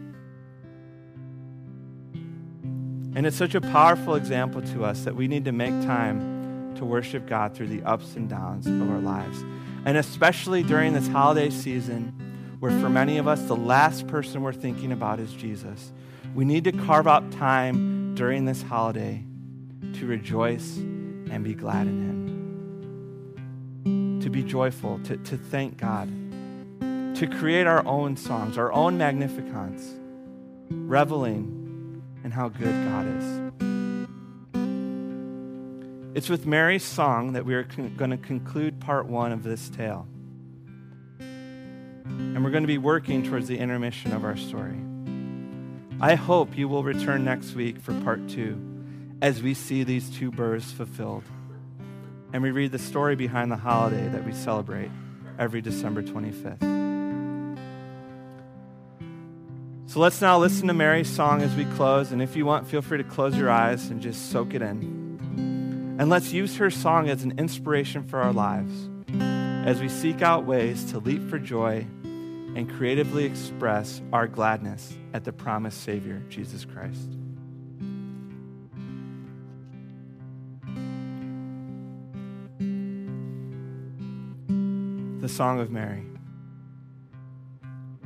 And 3.19 3.27
it's 3.27 3.37
such 3.37 3.57
a 3.57 3.61
powerful 3.61 4.15
example 4.15 4.63
to 4.63 4.85
us 4.85 5.03
that 5.03 5.17
we 5.17 5.27
need 5.27 5.45
to 5.47 5.51
make 5.51 5.73
time 5.85 6.73
to 6.77 6.85
worship 6.85 7.27
God 7.27 7.53
through 7.53 7.67
the 7.67 7.83
ups 7.83 8.15
and 8.15 8.29
downs 8.29 8.69
of 8.69 8.89
our 8.89 9.01
lives. 9.01 9.43
And 9.85 9.97
especially 9.97 10.63
during 10.63 10.93
this 10.93 11.09
holiday 11.09 11.51
season, 11.51 12.57
where 12.61 12.71
for 12.81 12.89
many 12.89 13.19
of 13.19 13.27
us, 13.27 13.43
the 13.43 13.57
last 13.57 14.07
person 14.07 14.43
we're 14.43 14.53
thinking 14.53 14.93
about 14.93 15.19
is 15.19 15.33
Jesus. 15.33 15.91
We 16.33 16.45
need 16.45 16.63
to 16.63 16.71
carve 16.71 17.09
out 17.09 17.33
time 17.33 18.15
during 18.15 18.45
this 18.45 18.63
holiday 18.63 19.25
to 19.95 20.07
rejoice 20.07 20.77
and 20.77 21.43
be 21.43 21.55
glad 21.55 21.89
in 21.89 21.99
Him 23.85 24.21
to 24.23 24.31
be 24.31 24.45
joyful, 24.45 25.01
to, 25.07 25.17
to 25.17 25.37
thank 25.37 25.77
God, 25.77 26.09
to 27.17 27.27
create 27.27 27.67
our 27.67 27.85
own 27.85 28.17
songs, 28.17 28.57
our 28.57 28.71
own 28.71 28.97
Magnificats, 28.97 29.99
reveling 30.71 31.58
in 32.29 32.33
how 32.33 32.51
good 32.51 32.75
God 32.91 33.07
is. 33.17 33.25
It's 36.15 36.29
with 36.29 36.45
Mary's 36.45 36.85
song 36.85 37.33
that 37.33 37.47
we 37.47 37.55
are 37.55 37.65
con- 37.65 37.95
going 37.97 38.11
to 38.11 38.19
conclude 38.19 38.81
part 38.81 39.07
one 39.07 39.33
of 39.33 39.43
this 39.43 39.71
tale. 39.71 40.07
And 41.19 42.45
we're 42.45 42.51
going 42.51 42.65
to 42.65 42.69
be 42.69 42.77
working 42.77 43.23
towards 43.23 43.49
the 43.49 43.57
intermission 43.57 44.13
of 44.13 44.25
our 44.25 44.37
story. 44.37 44.79
I 46.03 46.17
hope 46.17 46.59
you 46.59 46.69
will 46.69 46.83
return 46.83 47.25
next 47.25 47.55
week 47.55 47.81
for 47.81 47.99
part 48.03 48.29
two 48.29 48.61
as 49.23 49.43
we 49.43 49.55
see 49.55 49.83
these 49.83 50.11
two 50.11 50.31
births 50.31 50.71
fulfilled 50.71 51.25
and 52.35 52.43
we 52.43 52.51
read 52.51 52.73
the 52.73 52.79
story 52.79 53.17
behind 53.17 53.51
the 53.51 53.57
holiday 53.57 54.07
that 54.09 54.27
we 54.27 54.35
celebrate 54.35 54.91
every 55.39 55.63
December 55.63 56.03
25th. 56.03 56.88
So 59.89 60.01
let's 60.01 60.21
now 60.21 60.39
listen 60.39 60.69
to 60.69 60.75
Mary's 60.75 61.09
song 61.09 61.41
as 61.41 61.55
we 61.55 61.65
close. 61.65 62.13
And 62.13 62.21
if 62.21 62.37
you 62.37 62.45
want, 62.45 62.67
feel 62.67 62.83
free 62.83 62.99
to 62.99 63.05
close 63.05 63.35
your 63.35 63.49
eyes 63.49 63.89
and 63.89 64.03
just 64.03 64.31
soak 64.31 64.53
it 64.53 64.61
in. 64.61 65.97
And 65.99 66.11
let's 66.11 66.31
use 66.31 66.59
her 66.59 66.69
song 66.69 67.09
as 67.09 67.25
an 67.25 67.39
inspiration 67.39 68.03
for 68.03 68.21
our 68.21 68.35
lives 68.35 68.91
as 69.19 69.81
we 69.81 69.89
seek 69.89 70.21
out 70.21 70.45
ways 70.45 70.85
to 70.91 70.99
leap 70.99 71.31
for 71.31 71.39
joy 71.39 71.87
and 72.05 72.71
creatively 72.71 73.25
express 73.25 74.03
our 74.13 74.27
gladness 74.29 74.95
at 75.15 75.25
the 75.25 75.33
promised 75.33 75.83
Savior, 75.83 76.23
Jesus 76.29 76.67
Christ. 76.67 77.09
the 85.21 85.29
Song 85.29 85.61
of 85.61 85.71
Mary. 85.71 86.05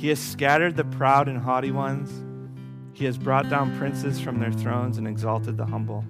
He 0.00 0.08
has 0.08 0.18
scattered 0.18 0.76
the 0.76 0.84
proud 0.84 1.28
and 1.28 1.36
haughty 1.36 1.70
ones. 1.70 2.10
He 2.94 3.04
has 3.04 3.18
brought 3.18 3.50
down 3.50 3.76
princes 3.76 4.18
from 4.18 4.40
their 4.40 4.50
thrones 4.50 4.96
and 4.96 5.06
exalted 5.06 5.58
the 5.58 5.66
humble. 5.66 6.06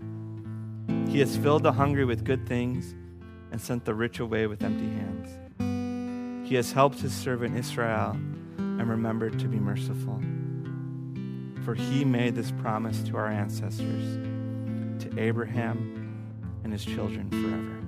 He 1.09 1.19
has 1.19 1.37
filled 1.37 1.65
the 1.65 1.73
hungry 1.73 2.05
with 2.05 2.25
good 2.25 2.47
things 2.47 2.95
and 3.51 3.61
sent 3.61 3.85
the 3.85 3.93
rich 3.93 4.21
away 4.21 4.47
with 4.47 4.63
empty 4.63 4.89
hands. 4.89 6.49
He 6.49 6.55
has 6.55 6.71
helped 6.71 7.01
his 7.01 7.13
servant 7.13 7.57
Israel 7.57 8.13
and 8.59 8.89
remembered 8.89 9.41
to 9.41 9.49
be 9.49 9.59
merciful. 9.59 10.21
For 11.65 11.75
he 11.75 12.05
made 12.05 12.37
this 12.37 12.53
promise 12.53 13.03
to 13.09 13.17
our 13.17 13.27
ancestors, 13.27 14.19
to 15.03 15.19
Abraham 15.19 16.15
and 16.63 16.73
his 16.73 16.85
children 16.85 17.29
forever. 17.29 17.80